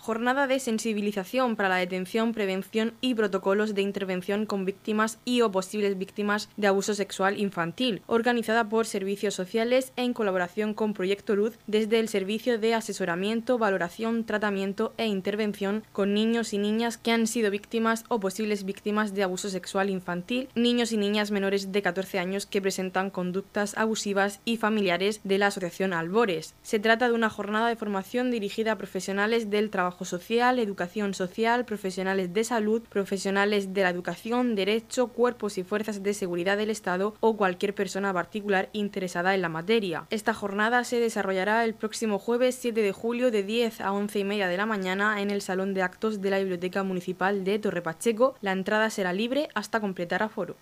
Jornada 0.04 0.48
de 0.48 0.60
sensibilización 0.60 1.56
para 1.56 1.70
la 1.70 1.78
detención, 1.78 2.34
prevención 2.34 2.92
y 3.00 3.16
protocolos 3.16 3.74
de 3.74 3.84
intervención 3.84 4.46
con 4.46 4.66
víctimas 4.66 5.18
y 5.24 5.40
o 5.40 5.50
posibles 5.50 5.98
víctimas 5.98 6.50
de 6.58 6.68
abuso 6.68 6.94
sexual 6.94 7.40
infantil, 7.40 8.02
organizada 8.08 8.68
por 8.68 8.86
Servicios 8.86 9.34
Sociales 9.34 9.94
en 9.96 10.12
colaboración 10.12 10.74
con 10.74 10.94
Proyecto 10.94 11.38
Luz 11.38 11.58
desde 11.68 12.02
el 12.02 12.10
Servicio 12.10 12.60
de 12.60 12.74
Asesoramiento, 12.74 13.58
Valoración, 13.58 14.26
Tratamiento 14.26 14.94
e 14.98 15.06
Intervención 15.06 15.86
con 15.94 16.14
niños 16.14 16.52
y 16.52 16.58
niñas 16.58 16.98
que 16.98 17.14
han 17.14 17.26
sido 17.26 17.50
víctimas 17.50 18.04
o 18.10 18.20
posibles 18.20 18.66
víctimas 18.66 19.14
de 19.14 19.24
abuso 19.24 19.48
sexual 19.48 19.90
infantil, 19.90 20.50
niños 20.54 20.92
y 20.92 20.98
niñas 20.98 21.32
menores 21.32 21.72
de 21.72 21.82
14 21.82 22.20
años 22.20 22.46
que 22.46 22.62
presentan 22.62 23.10
conductas 23.10 23.78
abusivas 23.78 24.42
y 24.44 24.58
familiares 24.58 25.22
de 25.24 25.38
la 25.38 25.48
Asociación 25.48 25.94
Albores. 25.94 26.56
Se 26.62 26.80
trata 26.80 27.08
de 27.08 27.14
una 27.14 27.30
jornada 27.30 27.70
de 27.70 27.78
formación 27.78 28.32
dirigida 28.32 28.74
a 28.74 28.78
profesionales 28.78 29.50
del 29.50 29.70
trabajo 29.70 29.93
social, 30.04 30.60
educación 30.60 31.14
social, 31.14 31.66
profesionales 31.66 32.34
de 32.34 32.44
salud, 32.44 32.82
profesionales 32.90 33.74
de 33.74 33.84
la 33.84 33.90
educación, 33.90 34.56
derecho, 34.56 35.08
cuerpos 35.08 35.58
y 35.58 35.64
fuerzas 35.64 36.04
de 36.04 36.14
seguridad 36.14 36.58
del 36.58 36.70
Estado 36.70 37.16
o 37.20 37.38
cualquier 37.38 37.76
persona 37.76 38.12
particular 38.12 38.70
interesada 38.74 39.36
en 39.36 39.42
la 39.42 39.50
materia. 39.50 40.06
Esta 40.10 40.34
jornada 40.34 40.84
se 40.84 41.00
desarrollará 41.00 41.64
el 41.64 41.76
próximo 41.76 42.20
jueves 42.20 42.56
7 42.60 42.82
de 42.82 42.92
julio 42.92 43.32
de 43.32 43.44
10 43.44 43.82
a 43.82 43.92
11 43.92 44.20
y 44.20 44.24
media 44.24 44.48
de 44.48 44.58
la 44.58 44.66
mañana 44.66 45.22
en 45.22 45.32
el 45.32 45.42
Salón 45.42 45.74
de 45.74 45.84
Actos 45.84 46.22
de 46.22 46.30
la 46.30 46.40
Biblioteca 46.40 46.84
Municipal 46.84 47.44
de 47.44 47.60
Torre 47.60 47.82
Pacheco. 47.82 48.36
La 48.42 48.52
entrada 48.52 48.90
será 48.90 49.14
libre 49.14 49.50
hasta 49.54 49.80
completar 49.80 50.24
aforo. 50.24 50.58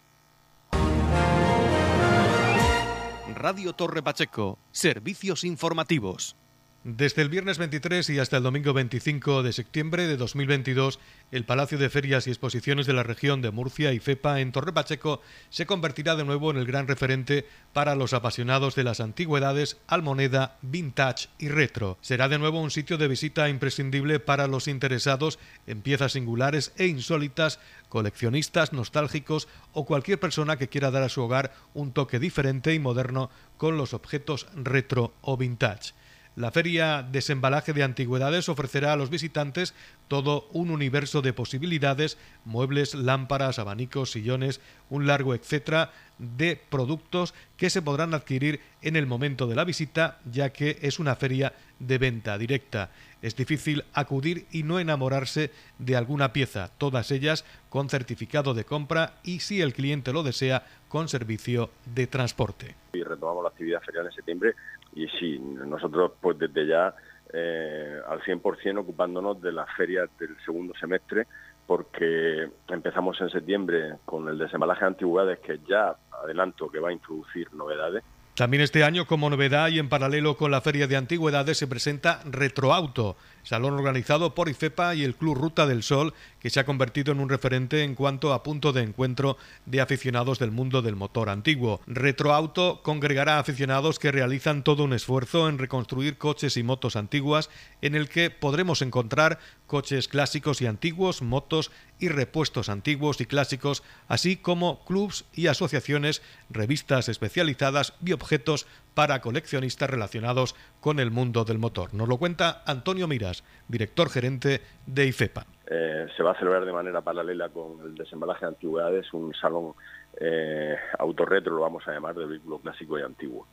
Radio 3.34 3.74
Torre 3.74 4.04
Pacheco, 4.04 4.60
servicios 4.72 5.44
informativos. 5.44 6.36
Desde 6.84 7.22
el 7.22 7.30
viernes 7.30 7.60
23 7.60 8.10
y 8.10 8.18
hasta 8.18 8.38
el 8.38 8.44
domingo 8.44 8.74
25 8.74 9.44
de 9.44 9.54
septiembre 9.54 10.08
de 10.08 10.18
2022, 10.18 10.98
el 11.32 11.46
Palacio 11.46 11.78
de 11.78 11.92
Ferias 11.92 12.26
y 12.26 12.32
Exposiciones 12.32 12.88
de 12.88 12.94
la 12.94 13.04
región 13.04 13.44
de 13.44 13.52
Murcia 13.52 13.94
y 13.94 14.00
FEPA 14.00 14.40
en 14.40 14.52
Torre 14.52 14.74
Pacheco 14.74 15.22
se 15.52 15.68
convertirá 15.68 16.16
de 16.16 16.24
nuevo 16.24 16.50
en 16.50 16.58
el 16.58 16.66
gran 16.66 16.88
referente 16.88 17.46
para 17.72 17.94
los 17.94 18.14
apasionados 18.14 18.74
de 18.74 18.84
las 18.84 19.00
antigüedades, 19.00 19.78
almoneda, 19.86 20.58
vintage 20.64 21.30
y 21.38 21.50
retro. 21.50 22.00
Será 22.02 22.30
de 22.30 22.40
nuevo 22.40 22.60
un 22.60 22.72
sitio 22.72 22.98
de 22.98 23.08
visita 23.08 23.48
imprescindible 23.48 24.20
para 24.20 24.48
los 24.48 24.68
interesados 24.68 25.38
en 25.68 25.84
piezas 25.84 26.14
singulares 26.14 26.74
e 26.78 26.88
insólitas, 26.88 27.60
coleccionistas, 27.90 28.74
nostálgicos 28.74 29.48
o 29.74 29.86
cualquier 29.86 30.20
persona 30.20 30.58
que 30.58 30.68
quiera 30.68 30.90
dar 30.90 31.04
a 31.04 31.10
su 31.10 31.22
hogar 31.22 31.54
un 31.76 31.92
toque 31.92 32.18
diferente 32.18 32.74
y 32.74 32.80
moderno 32.80 33.30
con 33.58 33.78
los 33.78 33.94
objetos 33.94 34.48
retro 34.56 35.14
o 35.22 35.38
vintage. 35.38 35.94
La 36.38 36.50
feria 36.50 37.04
Desembalaje 37.04 37.74
de 37.74 37.84
Antigüedades 37.84 38.48
ofrecerá 38.48 38.94
a 38.94 38.96
los 38.96 39.10
visitantes 39.10 39.74
todo 40.08 40.48
un 40.54 40.72
universo 40.72 41.22
de 41.22 41.34
posibilidades, 41.34 42.18
muebles, 42.46 42.96
lámparas, 42.96 43.60
abanicos, 43.60 44.12
sillones, 44.12 44.62
un 44.90 45.08
largo 45.08 45.36
etcétera 45.36 45.92
de 46.20 46.58
productos 46.70 47.34
que 47.58 47.70
se 47.70 47.82
podrán 47.82 48.14
adquirir 48.14 48.62
en 48.82 48.96
el 48.96 49.08
momento 49.08 49.46
de 49.46 49.56
la 49.56 49.66
visita, 49.66 50.20
ya 50.32 50.54
que 50.54 50.78
es 50.82 51.00
una 51.00 51.18
feria 51.18 51.52
de 51.80 51.98
venta 51.98 52.38
directa. 52.38 52.92
Es 53.22 53.36
difícil 53.36 53.84
acudir 53.94 54.46
y 54.52 54.64
no 54.64 54.80
enamorarse 54.80 55.52
de 55.80 55.98
alguna 55.98 56.32
pieza, 56.32 56.72
todas 56.78 57.12
ellas 57.12 57.44
con 57.70 57.90
certificado 57.90 58.54
de 58.54 58.64
compra 58.64 59.16
y, 59.24 59.42
si 59.42 59.62
el 59.62 59.74
cliente 59.74 60.14
lo 60.14 60.24
desea, 60.24 60.66
con 60.88 61.10
servicio 61.10 61.72
de 61.94 62.08
transporte. 62.08 62.76
Retomamos 62.94 63.44
la 63.44 63.50
actividad 63.50 63.82
ferial 63.82 64.06
en 64.06 64.12
septiembre 64.14 64.56
y 64.94 65.08
sí, 65.20 65.40
nosotros 65.40 66.14
pues 66.20 66.38
desde 66.38 66.68
ya 66.68 66.94
eh, 67.34 68.00
al 68.08 68.22
100% 68.22 68.80
ocupándonos 68.80 69.42
de 69.42 69.52
las 69.52 69.68
ferias 69.76 70.10
del 70.20 70.36
segundo 70.46 70.74
semestre 70.80 71.28
porque 71.66 72.50
empezamos 72.68 73.20
en 73.22 73.30
septiembre 73.30 73.96
con 74.04 74.28
el 74.28 74.38
desembalaje 74.38 74.82
de 74.82 74.88
antigüedades 74.88 75.40
que 75.40 75.60
ya 75.68 75.96
adelanto 76.24 76.70
que 76.70 76.80
va 76.80 76.90
a 76.90 76.94
introducir 76.94 77.54
novedades. 77.54 78.04
También 78.36 78.64
este 78.64 78.84
año, 78.84 79.06
como 79.06 79.30
novedad 79.30 79.70
y 79.70 79.80
en 79.80 79.88
paralelo 79.88 80.36
con 80.36 80.52
la 80.52 80.62
Feria 80.62 80.88
de 80.88 80.96
Antigüedades, 80.96 81.58
se 81.58 81.68
presenta 81.68 82.22
Retroauto, 82.26 83.16
salón 83.44 83.74
organizado 83.74 84.36
por 84.36 84.50
IFEPA 84.50 84.96
y 84.96 85.04
el 85.04 85.16
Club 85.16 85.38
Ruta 85.38 85.66
del 85.66 85.84
Sol, 85.84 86.14
que 86.40 86.50
se 86.50 86.60
ha 86.60 86.66
convertido 86.66 87.12
en 87.12 87.20
un 87.20 87.30
referente 87.30 87.84
en 87.84 87.96
cuanto 87.96 88.34
a 88.34 88.44
punto 88.44 88.74
de 88.74 88.84
encuentro 88.84 89.38
de 89.66 89.82
aficionados 89.82 90.40
del 90.40 90.52
mundo 90.52 90.82
del 90.82 90.96
motor 90.96 91.30
antiguo. 91.30 91.82
Retroauto 91.88 92.82
congregará 92.84 93.40
aficionados 93.40 94.00
que 94.00 94.12
realizan 94.12 94.64
todo 94.64 94.84
un 94.84 94.94
esfuerzo 94.94 95.50
en 95.50 95.58
reconstruir 95.58 96.18
coches 96.18 96.58
y 96.58 96.64
motos 96.64 96.96
antiguas, 96.96 97.50
en 97.82 97.96
el 97.96 98.10
que 98.10 98.30
podremos 98.30 98.82
encontrar 98.82 99.40
coches 99.68 100.08
clásicos 100.08 100.62
y 100.62 100.66
antiguos, 100.66 101.22
motos 101.22 101.72
y 102.00 102.10
repuestos 102.10 102.68
antiguos 102.68 103.22
y 103.22 103.26
clásicos, 103.26 103.84
así 104.08 104.36
como 104.36 104.84
clubs 104.84 105.26
y 105.34 105.48
asociaciones, 105.48 106.22
revistas 106.50 107.08
especializadas 107.08 107.94
y 108.04 108.12
objetos 108.12 108.68
para 108.94 109.22
coleccionistas 109.22 109.90
relacionados 109.90 110.56
con 110.80 111.00
el 111.00 111.12
mundo 111.12 111.44
del 111.44 111.58
motor. 111.58 111.94
Nos 111.94 112.08
lo 112.08 112.18
cuenta 112.18 112.64
Antonio 112.66 113.08
Miras, 113.08 113.44
director 113.68 114.10
gerente 114.10 114.62
de 114.86 115.06
IFEPA. 115.06 115.46
Eh, 115.68 116.08
se 116.16 116.24
va 116.24 116.32
a 116.32 116.36
celebrar 116.38 116.66
de 116.66 116.74
manera 116.74 117.02
paralela 117.02 117.50
con 117.50 117.80
el 117.86 117.96
desembalaje 117.96 118.46
de 118.46 118.50
antigüedades 118.50 119.14
un 119.14 119.34
salón 119.34 119.74
eh, 120.20 120.76
autorretro, 121.00 121.56
lo 121.56 121.62
vamos 121.62 121.88
a 121.88 121.92
llamar, 121.92 122.16
de 122.16 122.26
vehículo 122.26 122.60
clásico 122.60 123.00
y 123.00 123.04
antiguo. 123.04 123.48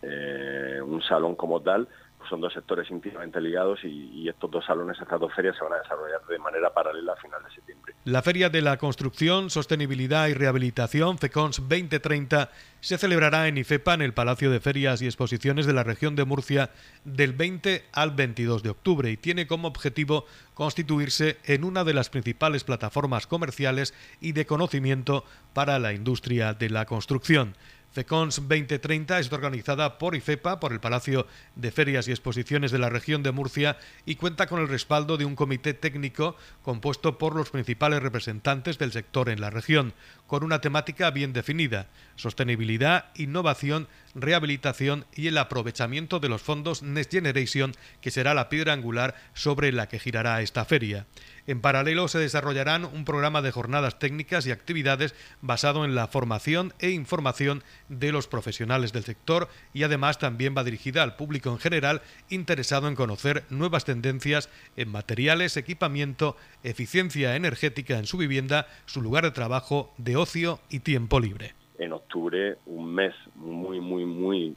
Eh, 0.00 0.80
un 0.82 1.02
salón 1.02 1.34
como 1.34 1.60
tal 1.60 1.88
son 2.28 2.40
dos 2.40 2.52
sectores 2.52 2.90
íntimamente 2.90 3.40
ligados 3.40 3.80
y, 3.84 4.28
estos 4.28 4.50
dos 4.50 4.64
salones, 4.64 4.98
estas 5.00 5.20
dos 5.20 5.32
ferias 5.34 5.56
se 5.56 5.64
van 5.64 5.72
a 5.74 5.82
desarrollar 5.82 6.20
de 6.26 6.38
manera 6.38 6.72
paralela 6.72 7.12
a 7.12 7.16
final 7.16 7.42
de 7.42 7.50
septiembre. 7.54 7.94
La 8.04 8.22
Feria 8.22 8.50
de 8.50 8.62
la 8.62 8.76
Construcción, 8.76 9.50
Sostenibilidad 9.50 10.28
y 10.28 10.34
Rehabilitación, 10.34 11.18
FECONS 11.18 11.60
2030, 11.60 12.50
se 12.80 12.98
celebrará 12.98 13.48
en 13.48 13.58
IFEPA, 13.58 13.94
en 13.94 14.02
el 14.02 14.14
Palacio 14.14 14.50
de 14.50 14.60
Ferias 14.60 15.02
y 15.02 15.06
Exposiciones 15.06 15.66
de 15.66 15.72
la 15.72 15.82
región 15.82 16.16
de 16.16 16.24
Murcia, 16.24 16.70
del 17.04 17.32
20 17.32 17.84
al 17.92 18.12
22 18.12 18.62
de 18.62 18.70
octubre 18.70 19.10
y 19.10 19.16
tiene 19.16 19.46
como 19.46 19.68
objetivo 19.68 20.26
constituirse 20.54 21.38
en 21.44 21.64
una 21.64 21.84
de 21.84 21.94
las 21.94 22.10
principales 22.10 22.64
plataformas 22.64 23.26
comerciales 23.26 23.94
y 24.20 24.32
de 24.32 24.46
conocimiento 24.46 25.24
para 25.54 25.78
la 25.78 25.92
industria 25.92 26.54
de 26.54 26.70
la 26.70 26.84
construcción. 26.84 27.54
FECONS 27.92 28.36
2030 28.36 29.18
es 29.18 29.32
organizada 29.32 29.98
por 29.98 30.14
IFEPA, 30.14 30.60
por 30.60 30.72
el 30.72 30.80
Palacio 30.80 31.26
de 31.56 31.70
Ferias 31.70 32.06
y 32.06 32.10
Exposiciones 32.10 32.70
de 32.70 32.78
la 32.78 32.90
región 32.90 33.22
de 33.22 33.32
Murcia 33.32 33.78
y 34.04 34.16
cuenta 34.16 34.46
con 34.46 34.60
el 34.60 34.68
respaldo 34.68 35.16
de 35.16 35.24
un 35.24 35.34
comité 35.34 35.72
técnico 35.74 36.36
compuesto 36.62 37.18
por 37.18 37.34
los 37.34 37.50
principales 37.50 38.02
representantes 38.02 38.78
del 38.78 38.92
sector 38.92 39.30
en 39.30 39.40
la 39.40 39.50
región, 39.50 39.94
con 40.26 40.44
una 40.44 40.60
temática 40.60 41.10
bien 41.10 41.32
definida, 41.32 41.88
sostenibilidad, 42.16 43.06
innovación, 43.16 43.88
rehabilitación 44.14 45.06
y 45.14 45.28
el 45.28 45.38
aprovechamiento 45.38 46.20
de 46.20 46.28
los 46.28 46.42
fondos 46.42 46.82
Next 46.82 47.10
Generation, 47.12 47.72
que 48.00 48.10
será 48.10 48.34
la 48.34 48.48
piedra 48.48 48.74
angular 48.74 49.14
sobre 49.32 49.72
la 49.72 49.88
que 49.88 49.98
girará 49.98 50.42
esta 50.42 50.64
feria. 50.64 51.06
En 51.48 51.62
paralelo 51.62 52.08
se 52.08 52.18
desarrollarán 52.18 52.84
un 52.84 53.06
programa 53.06 53.40
de 53.40 53.50
jornadas 53.50 53.98
técnicas 53.98 54.46
y 54.46 54.50
actividades 54.50 55.14
basado 55.40 55.86
en 55.86 55.94
la 55.94 56.06
formación 56.06 56.74
e 56.78 56.90
información 56.90 57.62
de 57.88 58.12
los 58.12 58.28
profesionales 58.28 58.92
del 58.92 59.04
sector 59.04 59.48
y 59.72 59.82
además 59.82 60.18
también 60.18 60.54
va 60.54 60.62
dirigida 60.62 61.02
al 61.02 61.16
público 61.16 61.48
en 61.48 61.56
general 61.56 62.02
interesado 62.28 62.86
en 62.86 62.94
conocer 62.94 63.44
nuevas 63.48 63.86
tendencias 63.86 64.50
en 64.76 64.90
materiales, 64.90 65.56
equipamiento, 65.56 66.36
eficiencia 66.64 67.34
energética 67.34 67.98
en 67.98 68.04
su 68.04 68.18
vivienda, 68.18 68.66
su 68.84 69.00
lugar 69.00 69.24
de 69.24 69.30
trabajo, 69.30 69.94
de 69.96 70.16
ocio 70.16 70.60
y 70.68 70.80
tiempo 70.80 71.18
libre. 71.18 71.54
En 71.78 71.94
octubre, 71.94 72.58
un 72.66 72.94
mes 72.94 73.14
muy, 73.36 73.80
muy, 73.80 74.04
muy 74.04 74.54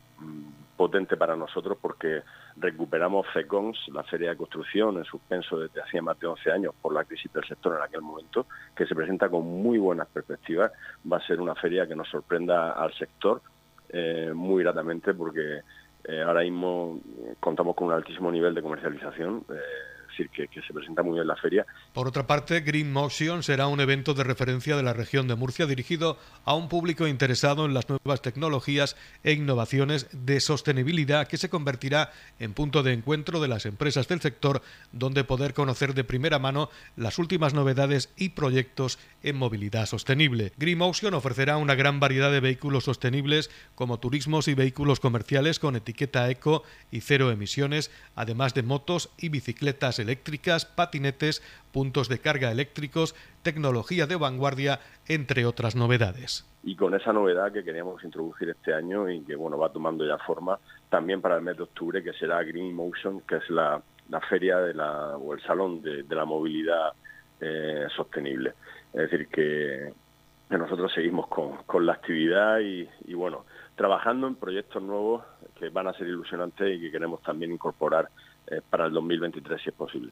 potente 0.75 1.15
para 1.15 1.37
nosotros 1.37 1.77
porque 1.81 2.21
recuperamos 2.61 3.27
FECONS, 3.33 3.89
la 3.93 4.03
Feria 4.03 4.29
de 4.29 4.37
Construcción, 4.37 4.97
en 4.97 5.03
suspenso 5.03 5.57
desde 5.57 5.81
hacía 5.81 6.01
más 6.01 6.19
de 6.19 6.27
11 6.27 6.51
años 6.51 6.73
por 6.79 6.93
la 6.93 7.03
crisis 7.03 7.31
del 7.33 7.43
sector 7.45 7.75
en 7.75 7.83
aquel 7.83 8.01
momento, 8.01 8.45
que 8.75 8.85
se 8.85 8.95
presenta 8.95 9.29
con 9.29 9.45
muy 9.45 9.79
buenas 9.79 10.07
perspectivas. 10.07 10.71
Va 11.11 11.17
a 11.17 11.27
ser 11.27 11.41
una 11.41 11.55
feria 11.55 11.87
que 11.87 11.95
nos 11.95 12.07
sorprenda 12.07 12.73
al 12.73 12.93
sector 12.93 13.41
eh, 13.89 14.31
muy 14.33 14.63
gratamente 14.63 15.13
porque 15.13 15.61
eh, 16.03 16.21
ahora 16.21 16.41
mismo 16.41 16.99
contamos 17.39 17.75
con 17.75 17.87
un 17.87 17.93
altísimo 17.93 18.31
nivel 18.31 18.53
de 18.53 18.61
comercialización. 18.61 19.43
Eh, 19.49 19.90
decir, 20.23 20.49
que, 20.49 20.61
se 20.61 20.73
presenta 20.73 21.03
muy 21.03 21.15
bien 21.15 21.27
la 21.27 21.35
feria. 21.35 21.65
Por 21.93 22.07
otra 22.07 22.27
parte, 22.27 22.61
Green 22.61 22.91
Motion 22.91 23.43
será 23.43 23.67
un 23.67 23.79
evento 23.79 24.13
de 24.13 24.23
referencia 24.23 24.75
de 24.75 24.83
la 24.83 24.93
región 24.93 25.27
de 25.27 25.35
Murcia 25.35 25.65
dirigido 25.65 26.17
a 26.45 26.53
un 26.53 26.69
público 26.69 27.07
interesado 27.07 27.65
en 27.65 27.73
las 27.73 27.89
nuevas 27.89 28.21
tecnologías 28.21 28.95
e 29.23 29.33
innovaciones 29.33 30.07
de 30.11 30.39
sostenibilidad 30.39 31.27
que 31.27 31.37
se 31.37 31.49
convertirá 31.49 32.11
en 32.39 32.53
punto 32.53 32.83
de 32.83 32.93
encuentro 32.93 33.39
de 33.39 33.47
las 33.47 33.65
empresas 33.65 34.07
del 34.07 34.21
sector 34.21 34.61
donde 34.91 35.23
poder 35.23 35.53
conocer 35.53 35.93
de 35.93 36.03
primera 36.03 36.39
mano 36.39 36.69
las 36.95 37.19
últimas 37.19 37.53
novedades 37.53 38.09
y 38.17 38.29
proyectos 38.29 38.99
en 39.23 39.35
movilidad 39.35 39.85
sostenible. 39.85 40.53
Green 40.57 40.77
Motion 40.77 41.13
ofrecerá 41.13 41.57
una 41.57 41.75
gran 41.75 41.99
variedad 41.99 42.31
de 42.31 42.39
vehículos 42.39 42.85
sostenibles 42.85 43.49
como 43.75 43.99
turismos 43.99 44.47
y 44.47 44.53
vehículos 44.53 44.99
comerciales 44.99 45.59
con 45.59 45.75
etiqueta 45.75 46.29
eco 46.29 46.63
y 46.91 47.01
cero 47.01 47.31
emisiones, 47.31 47.91
además 48.15 48.53
de 48.53 48.63
motos 48.63 49.09
y 49.17 49.29
bicicletas 49.29 49.99
eléctricas, 49.99 50.10
patinetes, 50.75 51.41
puntos 51.71 52.09
de 52.09 52.19
carga 52.19 52.51
eléctricos, 52.51 53.15
tecnología 53.43 54.07
de 54.07 54.15
vanguardia, 54.15 54.79
entre 55.07 55.45
otras 55.45 55.75
novedades. 55.75 56.45
Y 56.63 56.75
con 56.75 56.93
esa 56.93 57.11
novedad 57.11 57.51
que 57.51 57.63
queríamos 57.63 58.03
introducir 58.03 58.49
este 58.49 58.73
año 58.73 59.09
y 59.09 59.21
que 59.21 59.35
bueno 59.35 59.57
va 59.57 59.71
tomando 59.71 60.05
ya 60.05 60.17
forma 60.19 60.59
también 60.89 61.21
para 61.21 61.37
el 61.37 61.41
mes 61.41 61.57
de 61.57 61.63
octubre, 61.63 62.03
que 62.03 62.13
será 62.13 62.43
Green 62.43 62.73
Motion, 62.73 63.21
que 63.21 63.37
es 63.37 63.49
la, 63.49 63.81
feria 64.29 64.57
de 64.59 64.73
la, 64.73 65.17
o 65.17 65.33
el 65.33 65.41
salón 65.41 65.81
de, 65.81 66.03
la 66.09 66.25
movilidad 66.25 66.93
eh, 67.39 67.87
sostenible. 67.95 68.53
Es 68.93 69.09
decir, 69.09 69.27
que, 69.27 69.93
nosotros 70.49 70.91
seguimos 70.93 71.27
con, 71.29 71.85
la 71.85 71.93
actividad 71.93 72.59
y 72.59 73.13
bueno, 73.13 73.45
trabajando 73.81 74.27
en 74.27 74.35
proyectos 74.35 74.79
nuevos 74.83 75.23
que 75.57 75.69
van 75.69 75.87
a 75.87 75.93
ser 75.93 76.05
ilusionantes 76.05 76.77
y 76.77 76.79
que 76.79 76.91
queremos 76.91 77.19
también 77.23 77.51
incorporar 77.51 78.09
eh, 78.45 78.61
para 78.69 78.85
el 78.85 78.93
2023 78.93 79.59
si 79.59 79.69
es 79.69 79.75
posible. 79.75 80.11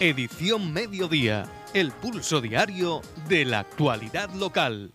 Edición 0.00 0.72
Mediodía, 0.72 1.44
el 1.74 1.92
pulso 1.92 2.40
diario 2.40 3.02
de 3.28 3.44
la 3.44 3.60
actualidad 3.60 4.30
local. 4.34 4.90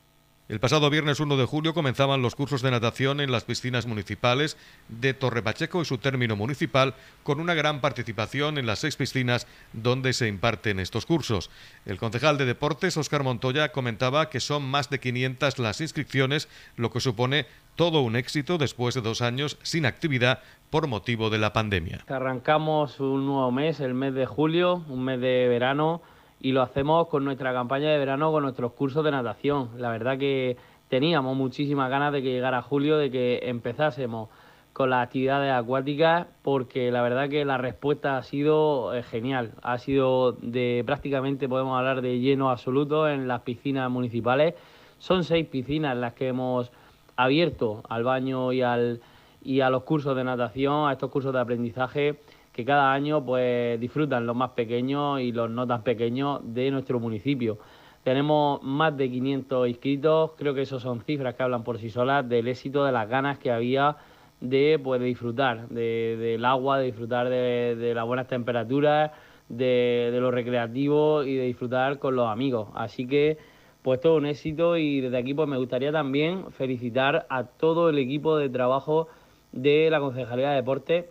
El 0.49 0.59
pasado 0.59 0.89
viernes 0.89 1.21
1 1.21 1.37
de 1.37 1.45
julio 1.45 1.73
comenzaban 1.73 2.21
los 2.21 2.35
cursos 2.35 2.61
de 2.61 2.69
natación 2.69 3.21
en 3.21 3.31
las 3.31 3.45
piscinas 3.45 3.85
municipales 3.85 4.57
de 4.89 5.13
Torrepacheco 5.13 5.81
y 5.81 5.85
su 5.85 5.99
término 5.99 6.35
municipal, 6.35 6.95
con 7.23 7.39
una 7.39 7.53
gran 7.53 7.79
participación 7.79 8.57
en 8.57 8.65
las 8.65 8.79
seis 8.79 8.97
piscinas 8.97 9.47
donde 9.71 10.11
se 10.11 10.27
imparten 10.27 10.81
estos 10.81 11.05
cursos. 11.05 11.49
El 11.85 11.97
concejal 11.97 12.37
de 12.37 12.43
Deportes, 12.43 12.97
Óscar 12.97 13.23
Montoya, 13.23 13.71
comentaba 13.71 14.29
que 14.29 14.41
son 14.41 14.63
más 14.63 14.89
de 14.89 14.99
500 14.99 15.59
las 15.59 15.79
inscripciones, 15.79 16.49
lo 16.75 16.91
que 16.91 16.99
supone 16.99 17.45
todo 17.77 18.01
un 18.01 18.17
éxito 18.17 18.57
después 18.57 18.95
de 18.95 19.01
dos 19.01 19.21
años 19.21 19.57
sin 19.63 19.85
actividad 19.85 20.39
por 20.69 20.87
motivo 20.87 21.29
de 21.29 21.37
la 21.37 21.53
pandemia. 21.53 22.03
Arrancamos 22.09 22.99
un 22.99 23.25
nuevo 23.25 23.49
mes, 23.53 23.79
el 23.79 23.93
mes 23.93 24.13
de 24.13 24.25
julio, 24.25 24.83
un 24.89 25.05
mes 25.05 25.21
de 25.21 25.47
verano 25.47 26.01
y 26.43 26.51
lo 26.51 26.61
hacemos 26.61 27.07
con 27.07 27.23
nuestra 27.23 27.53
campaña 27.53 27.89
de 27.89 27.97
verano, 27.97 28.31
con 28.33 28.43
nuestros 28.43 28.73
cursos 28.73 29.03
de 29.05 29.11
natación. 29.11 29.69
La 29.77 29.89
verdad 29.89 30.17
que 30.17 30.57
teníamos 30.89 31.37
muchísimas 31.37 31.89
ganas 31.89 32.11
de 32.11 32.21
que 32.21 32.33
llegara 32.33 32.61
julio, 32.61 32.97
de 32.97 33.09
que 33.09 33.39
empezásemos 33.43 34.27
con 34.73 34.89
las 34.89 35.05
actividades 35.05 35.53
acuáticas, 35.53 36.27
porque 36.41 36.91
la 36.91 37.01
verdad 37.01 37.29
que 37.29 37.45
la 37.45 37.57
respuesta 37.57 38.17
ha 38.17 38.23
sido 38.23 38.93
eh, 38.93 39.03
genial. 39.03 39.53
Ha 39.61 39.77
sido 39.77 40.33
de 40.33 40.83
prácticamente, 40.85 41.47
podemos 41.47 41.77
hablar 41.77 42.01
de 42.01 42.19
lleno 42.19 42.49
absoluto 42.49 43.07
en 43.07 43.29
las 43.29 43.43
piscinas 43.43 43.89
municipales. 43.89 44.55
Son 44.99 45.23
seis 45.23 45.47
piscinas 45.47 45.95
las 45.95 46.13
que 46.13 46.27
hemos 46.27 46.73
abierto 47.15 47.83
al 47.87 48.03
baño 48.03 48.51
y, 48.51 48.63
al, 48.63 48.99
y 49.41 49.61
a 49.61 49.69
los 49.69 49.83
cursos 49.83 50.13
de 50.13 50.25
natación, 50.25 50.89
a 50.89 50.91
estos 50.91 51.09
cursos 51.09 51.31
de 51.31 51.39
aprendizaje 51.39 52.19
que 52.53 52.63
cada 52.63 52.93
año 52.93 53.25
pues 53.25 53.79
disfrutan 53.79 54.25
los 54.25 54.35
más 54.35 54.51
pequeños 54.51 55.19
y 55.19 55.31
los 55.31 55.49
no 55.49 55.65
tan 55.67 55.83
pequeños 55.83 56.41
de 56.43 56.71
nuestro 56.71 56.99
municipio. 56.99 57.57
Tenemos 58.03 58.61
más 58.61 58.95
de 58.95 59.09
500 59.09 59.67
inscritos, 59.67 60.31
creo 60.37 60.53
que 60.53 60.61
eso 60.61 60.79
son 60.79 61.01
cifras 61.01 61.35
que 61.35 61.43
hablan 61.43 61.63
por 61.63 61.79
sí 61.79 61.89
solas 61.89 62.27
del 62.27 62.47
éxito, 62.47 62.85
de 62.85 62.91
las 62.91 63.09
ganas 63.09 63.39
que 63.39 63.51
había 63.51 63.97
de, 64.41 64.79
pues, 64.83 65.01
disfrutar 65.01 65.69
del 65.69 66.45
agua, 66.45 66.79
de 66.79 66.85
disfrutar 66.85 67.29
de, 67.29 67.93
las 67.95 68.05
buenas 68.05 68.27
temperaturas, 68.27 69.11
de, 69.47 70.09
de, 70.11 70.19
lo 70.19 70.31
recreativo 70.31 71.23
y 71.23 71.35
de 71.35 71.45
disfrutar 71.45 71.97
con 71.97 72.15
los 72.15 72.27
amigos. 72.27 72.69
Así 72.75 73.07
que 73.07 73.37
pues 73.81 73.99
todo 73.99 74.15
un 74.15 74.25
éxito 74.25 74.77
y 74.77 75.01
desde 75.01 75.17
aquí 75.17 75.33
pues 75.33 75.47
me 75.47 75.57
gustaría 75.57 75.91
también 75.91 76.51
felicitar 76.51 77.25
a 77.29 77.43
todo 77.43 77.89
el 77.89 77.97
equipo 77.97 78.37
de 78.37 78.49
trabajo 78.49 79.09
de 79.51 79.89
la 79.91 79.99
Concejalía 79.99 80.49
de 80.51 80.55
Deportes 80.55 81.05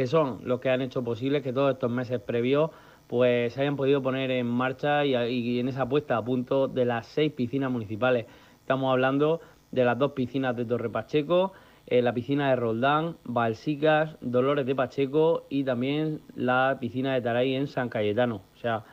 que 0.00 0.06
son 0.06 0.40
los 0.44 0.60
que 0.60 0.70
han 0.70 0.80
hecho 0.80 1.04
posible 1.04 1.42
que 1.42 1.52
todos 1.52 1.74
estos 1.74 1.90
meses 1.90 2.22
previos 2.22 2.70
pues 3.06 3.52
se 3.52 3.60
hayan 3.60 3.76
podido 3.76 4.00
poner 4.00 4.30
en 4.30 4.46
marcha 4.46 5.04
y, 5.04 5.60
en 5.60 5.68
esa 5.68 5.86
puesta 5.86 6.16
a 6.16 6.24
punto 6.24 6.68
de 6.68 6.86
las 6.86 7.06
seis 7.06 7.30
piscinas 7.32 7.70
municipales. 7.70 8.24
Estamos 8.62 8.90
hablando 8.90 9.42
de 9.70 9.84
las 9.84 9.98
dos 9.98 10.12
piscinas 10.12 10.56
de 10.56 10.64
Torre 10.64 10.88
Pacheco, 10.88 11.52
eh, 11.86 12.00
la 12.00 12.14
piscina 12.14 12.48
de 12.48 12.56
Roldán, 12.56 13.18
Balsicas, 13.24 14.16
Dolores 14.22 14.64
de 14.64 14.74
Pacheco 14.74 15.44
y 15.50 15.64
también 15.64 16.22
la 16.34 16.78
piscina 16.80 17.12
de 17.12 17.20
Taray 17.20 17.54
en 17.54 17.66
San 17.66 17.90
Cayetano. 17.90 18.40
O 18.54 18.58
sea, 18.58 18.84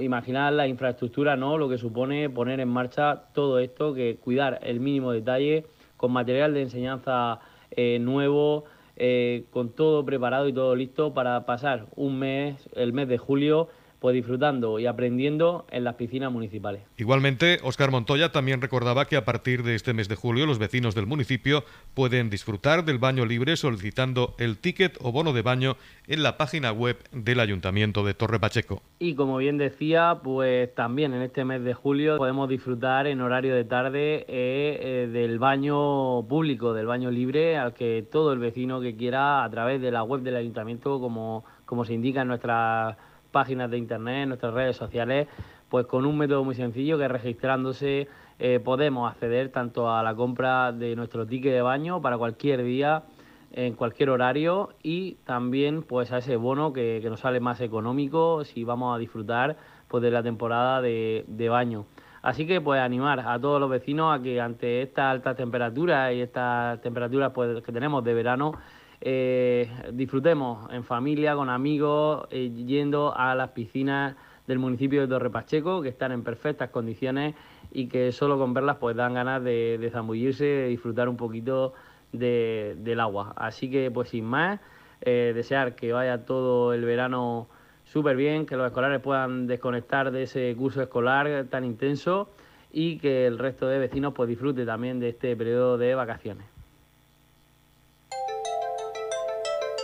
imaginar 0.00 0.54
la 0.54 0.66
infraestructura, 0.66 1.36
¿no? 1.36 1.56
Lo 1.56 1.68
que 1.68 1.78
supone 1.78 2.28
poner 2.30 2.58
en 2.58 2.68
marcha 2.68 3.26
todo 3.32 3.60
esto, 3.60 3.94
que 3.94 4.16
cuidar 4.16 4.58
el 4.64 4.80
mínimo 4.80 5.12
detalle 5.12 5.66
con 5.96 6.10
material 6.10 6.52
de 6.52 6.62
enseñanza 6.62 7.38
eh, 7.70 8.00
nuevo, 8.00 8.64
eh, 9.02 9.44
con 9.50 9.70
todo 9.70 10.04
preparado 10.04 10.46
y 10.46 10.52
todo 10.52 10.76
listo 10.76 11.14
para 11.14 11.46
pasar 11.46 11.86
un 11.96 12.18
mes, 12.18 12.68
el 12.74 12.92
mes 12.92 13.08
de 13.08 13.16
julio, 13.16 13.68
pues 14.00 14.14
disfrutando 14.14 14.78
y 14.78 14.86
aprendiendo 14.86 15.66
en 15.70 15.84
las 15.84 15.94
piscinas 15.94 16.32
municipales. 16.32 16.82
Igualmente, 16.96 17.58
Óscar 17.62 17.90
Montoya 17.90 18.32
también 18.32 18.60
recordaba 18.60 19.04
que 19.04 19.16
a 19.16 19.24
partir 19.24 19.62
de 19.62 19.74
este 19.74 19.92
mes 19.92 20.08
de 20.08 20.16
julio 20.16 20.46
los 20.46 20.58
vecinos 20.58 20.94
del 20.94 21.06
municipio 21.06 21.64
pueden 21.94 22.30
disfrutar 22.30 22.84
del 22.84 22.98
baño 22.98 23.26
libre 23.26 23.56
solicitando 23.56 24.34
el 24.38 24.58
ticket 24.58 24.96
o 25.02 25.12
bono 25.12 25.32
de 25.34 25.42
baño 25.42 25.76
en 26.06 26.22
la 26.22 26.38
página 26.38 26.72
web 26.72 26.96
del 27.12 27.40
Ayuntamiento 27.40 28.02
de 28.02 28.14
Torre 28.14 28.40
Pacheco. 28.40 28.82
Y 28.98 29.14
como 29.14 29.36
bien 29.36 29.58
decía, 29.58 30.20
pues 30.24 30.74
también 30.74 31.12
en 31.12 31.22
este 31.22 31.44
mes 31.44 31.62
de 31.62 31.74
julio 31.74 32.16
podemos 32.16 32.48
disfrutar 32.48 33.06
en 33.06 33.20
horario 33.20 33.54
de 33.54 33.64
tarde 33.64 34.24
eh, 34.28 34.80
eh, 34.80 35.10
del 35.12 35.38
baño 35.38 36.26
público, 36.26 36.72
del 36.72 36.86
baño 36.86 37.10
libre, 37.10 37.58
al 37.58 37.74
que 37.74 38.06
todo 38.10 38.32
el 38.32 38.38
vecino 38.38 38.80
que 38.80 38.96
quiera 38.96 39.44
a 39.44 39.50
través 39.50 39.82
de 39.82 39.90
la 39.90 40.02
web 40.02 40.22
del 40.22 40.36
Ayuntamiento, 40.36 41.00
como, 41.00 41.44
como 41.66 41.84
se 41.84 41.92
indica 41.92 42.22
en 42.22 42.28
nuestra 42.28 42.96
páginas 43.30 43.70
de 43.70 43.78
internet, 43.78 44.28
nuestras 44.28 44.54
redes 44.54 44.76
sociales, 44.76 45.28
pues 45.68 45.86
con 45.86 46.04
un 46.04 46.18
método 46.18 46.44
muy 46.44 46.54
sencillo 46.54 46.98
que 46.98 47.08
registrándose 47.08 48.08
eh, 48.38 48.58
podemos 48.58 49.10
acceder 49.10 49.50
tanto 49.50 49.90
a 49.90 50.02
la 50.02 50.14
compra 50.14 50.72
de 50.72 50.96
nuestro 50.96 51.26
ticket 51.26 51.52
de 51.52 51.62
baño 51.62 52.00
para 52.00 52.18
cualquier 52.18 52.62
día, 52.62 53.04
en 53.52 53.74
cualquier 53.74 54.10
horario 54.10 54.70
y 54.82 55.14
también 55.24 55.82
pues 55.82 56.12
a 56.12 56.18
ese 56.18 56.36
bono 56.36 56.72
que, 56.72 57.00
nos 57.08 57.20
sale 57.20 57.40
más 57.40 57.60
económico 57.60 58.44
si 58.44 58.64
vamos 58.64 58.94
a 58.94 58.98
disfrutar 58.98 59.56
pues 59.88 60.02
de 60.02 60.10
la 60.10 60.22
temporada 60.22 60.80
de, 60.80 61.48
baño. 61.50 61.86
Así 62.22 62.46
que 62.46 62.60
pues 62.60 62.80
animar 62.80 63.20
a 63.20 63.38
todos 63.40 63.60
los 63.60 63.70
vecinos 63.70 64.16
a 64.16 64.22
que 64.22 64.40
ante 64.40 64.82
estas 64.82 65.06
altas 65.06 65.36
temperaturas 65.36 66.12
y 66.12 66.20
estas 66.20 66.80
temperaturas 66.80 67.32
pues, 67.32 67.62
que 67.62 67.72
tenemos 67.72 68.04
de 68.04 68.14
verano, 68.14 68.52
eh, 69.00 69.70
disfrutemos 69.92 70.70
en 70.72 70.84
familia, 70.84 71.34
con 71.34 71.48
amigos, 71.48 72.26
eh, 72.30 72.50
yendo 72.50 73.16
a 73.16 73.34
las 73.34 73.50
piscinas 73.50 74.14
del 74.46 74.58
municipio 74.58 75.00
de 75.00 75.08
Torre 75.08 75.30
Pacheco, 75.30 75.80
que 75.80 75.88
están 75.88 76.12
en 76.12 76.22
perfectas 76.22 76.70
condiciones 76.70 77.34
y 77.72 77.86
que 77.86 78.12
solo 78.12 78.38
con 78.38 78.52
verlas 78.52 78.76
pues 78.76 78.96
dan 78.96 79.14
ganas 79.14 79.42
de, 79.42 79.88
zambullirse, 79.92 80.44
de 80.44 80.68
disfrutar 80.68 81.08
un 81.08 81.16
poquito 81.16 81.72
del 82.12 83.00
agua. 83.00 83.32
Así 83.36 83.70
que 83.70 83.90
pues 83.90 84.10
sin 84.10 84.24
más, 84.24 84.60
eh, 85.00 85.32
desear 85.34 85.76
que 85.76 85.92
vaya 85.92 86.26
todo 86.26 86.74
el 86.74 86.84
verano 86.84 87.48
súper 87.84 88.16
bien, 88.16 88.44
que 88.44 88.56
los 88.56 88.66
escolares 88.66 89.00
puedan 89.00 89.46
desconectar 89.46 90.10
de 90.10 90.24
ese 90.24 90.54
curso 90.56 90.82
escolar 90.82 91.46
tan 91.48 91.64
intenso 91.64 92.28
y 92.72 92.98
que 92.98 93.26
el 93.26 93.38
resto 93.38 93.66
de 93.66 93.78
vecinos 93.78 94.12
pues 94.14 94.28
disfrute 94.28 94.66
también 94.66 95.00
de 95.00 95.10
este 95.10 95.34
periodo 95.36 95.78
de 95.78 95.94
vacaciones. 95.94 96.59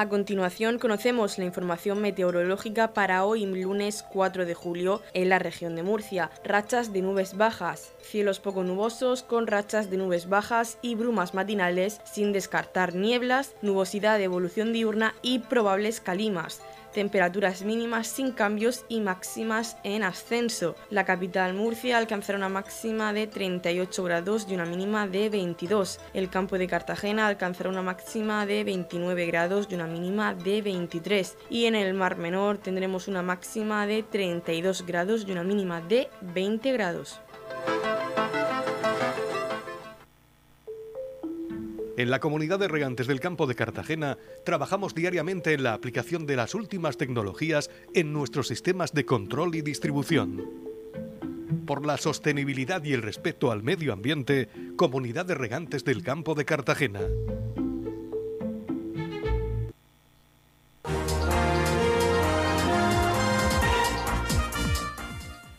A 0.00 0.08
continuación 0.08 0.78
conocemos 0.78 1.38
la 1.38 1.44
información 1.44 2.00
meteorológica 2.00 2.94
para 2.94 3.24
hoy 3.24 3.44
lunes 3.44 4.04
4 4.12 4.46
de 4.46 4.54
julio 4.54 5.02
en 5.12 5.28
la 5.28 5.40
región 5.40 5.74
de 5.74 5.82
Murcia. 5.82 6.30
Rachas 6.44 6.92
de 6.92 7.02
nubes 7.02 7.36
bajas, 7.36 7.94
cielos 8.00 8.38
poco 8.38 8.62
nubosos 8.62 9.24
con 9.24 9.48
rachas 9.48 9.90
de 9.90 9.96
nubes 9.96 10.28
bajas 10.28 10.78
y 10.82 10.94
brumas 10.94 11.34
matinales 11.34 12.00
sin 12.04 12.32
descartar 12.32 12.94
nieblas, 12.94 13.56
nubosidad 13.60 14.18
de 14.18 14.24
evolución 14.24 14.72
diurna 14.72 15.16
y 15.20 15.40
probables 15.40 16.00
calimas 16.00 16.62
temperaturas 16.92 17.62
mínimas 17.62 18.06
sin 18.06 18.32
cambios 18.32 18.84
y 18.88 19.00
máximas 19.00 19.76
en 19.84 20.02
ascenso. 20.02 20.74
La 20.90 21.04
capital 21.04 21.54
Murcia 21.54 21.98
alcanzará 21.98 22.38
una 22.38 22.48
máxima 22.48 23.12
de 23.12 23.26
38 23.26 24.04
grados 24.04 24.46
y 24.48 24.54
una 24.54 24.64
mínima 24.64 25.06
de 25.06 25.28
22. 25.28 26.00
El 26.14 26.30
campo 26.30 26.58
de 26.58 26.66
Cartagena 26.66 27.26
alcanzará 27.26 27.70
una 27.70 27.82
máxima 27.82 28.46
de 28.46 28.64
29 28.64 29.26
grados 29.26 29.68
y 29.70 29.74
una 29.74 29.86
mínima 29.86 30.34
de 30.34 30.62
23. 30.62 31.36
Y 31.50 31.66
en 31.66 31.74
el 31.74 31.94
Mar 31.94 32.16
Menor 32.16 32.58
tendremos 32.58 33.08
una 33.08 33.22
máxima 33.22 33.86
de 33.86 34.02
32 34.02 34.86
grados 34.86 35.24
y 35.26 35.32
una 35.32 35.44
mínima 35.44 35.80
de 35.80 36.08
20 36.20 36.72
grados. 36.72 37.20
En 41.98 42.12
la 42.12 42.20
comunidad 42.20 42.60
de 42.60 42.68
regantes 42.68 43.08
del 43.08 43.18
campo 43.18 43.48
de 43.48 43.56
Cartagena 43.56 44.18
trabajamos 44.44 44.94
diariamente 44.94 45.52
en 45.52 45.64
la 45.64 45.72
aplicación 45.72 46.26
de 46.26 46.36
las 46.36 46.54
últimas 46.54 46.96
tecnologías 46.96 47.70
en 47.92 48.12
nuestros 48.12 48.46
sistemas 48.46 48.92
de 48.92 49.04
control 49.04 49.56
y 49.56 49.62
distribución. 49.62 50.44
Por 51.66 51.84
la 51.84 51.96
sostenibilidad 51.96 52.84
y 52.84 52.92
el 52.92 53.02
respeto 53.02 53.50
al 53.50 53.64
medio 53.64 53.92
ambiente, 53.92 54.48
Comunidad 54.76 55.26
de 55.26 55.34
Regantes 55.34 55.82
del 55.82 56.04
Campo 56.04 56.36
de 56.36 56.44
Cartagena. 56.44 57.00